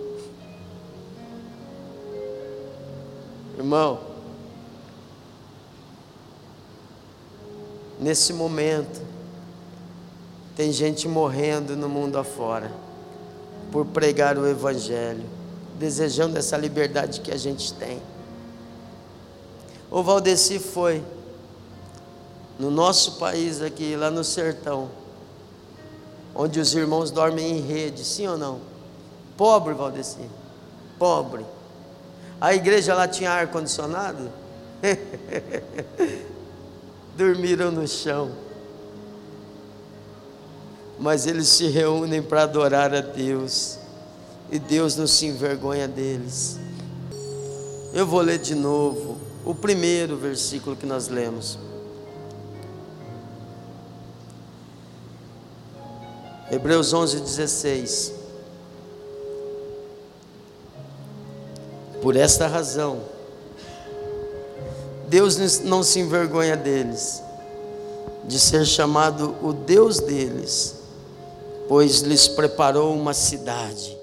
Irmão, 3.58 4.00
nesse 8.00 8.34
momento, 8.34 9.02
tem 10.56 10.72
gente 10.72 11.08
morrendo 11.08 11.76
no 11.76 11.90
mundo 11.90 12.18
afora 12.18 12.72
por 13.72 13.86
pregar 13.88 14.38
o 14.38 14.48
Evangelho, 14.48 15.26
desejando 15.80 16.38
essa 16.38 16.56
liberdade 16.56 17.22
que 17.22 17.32
a 17.32 17.38
gente 17.38 17.74
tem. 17.74 18.00
O 19.90 20.04
Valdeci 20.04 20.60
foi 20.60 21.04
no 22.60 22.70
nosso 22.70 23.14
país 23.14 23.62
aqui, 23.62 23.96
lá 23.96 24.12
no 24.12 24.24
sertão, 24.24 24.90
onde 26.36 26.60
os 26.60 26.74
irmãos 26.74 27.12
dormem 27.12 27.58
em 27.58 27.62
rede, 27.62 28.04
sim 28.04 28.28
ou 28.28 28.38
não? 28.38 28.60
Pobre, 29.38 29.74
Valdeci, 29.74 30.30
pobre. 30.98 31.46
A 32.40 32.54
igreja 32.54 32.94
lá 32.94 33.08
tinha 33.08 33.32
ar 33.32 33.48
condicionado? 33.48 34.30
Dormiram 37.16 37.72
no 37.72 37.88
chão. 37.88 38.32
Mas 41.00 41.26
eles 41.26 41.48
se 41.48 41.68
reúnem 41.68 42.22
para 42.22 42.44
adorar 42.44 42.94
a 42.94 43.02
Deus. 43.02 43.80
E 44.52 44.60
Deus 44.60 44.96
não 44.96 45.08
se 45.08 45.26
envergonha 45.26 45.88
deles. 45.88 46.60
Eu 47.94 48.06
vou 48.06 48.22
ler 48.22 48.40
de 48.40 48.56
novo 48.56 49.18
o 49.46 49.54
primeiro 49.54 50.18
versículo 50.18 50.76
que 50.76 50.86
nós 50.86 51.08
lemos. 51.08 51.58
Hebreus 56.54 56.94
11, 56.94 57.20
16. 57.20 58.14
Por 62.00 62.16
esta 62.16 62.46
razão, 62.46 63.02
Deus 65.08 65.60
não 65.62 65.82
se 65.82 66.00
envergonha 66.00 66.56
deles, 66.56 67.24
de 68.26 68.40
ser 68.40 68.66
chamado 68.66 69.36
o 69.42 69.52
Deus 69.52 70.00
deles, 70.00 70.76
pois 71.68 72.02
lhes 72.02 72.28
preparou 72.28 72.96
uma 72.96 73.16
cidade. 73.16 73.98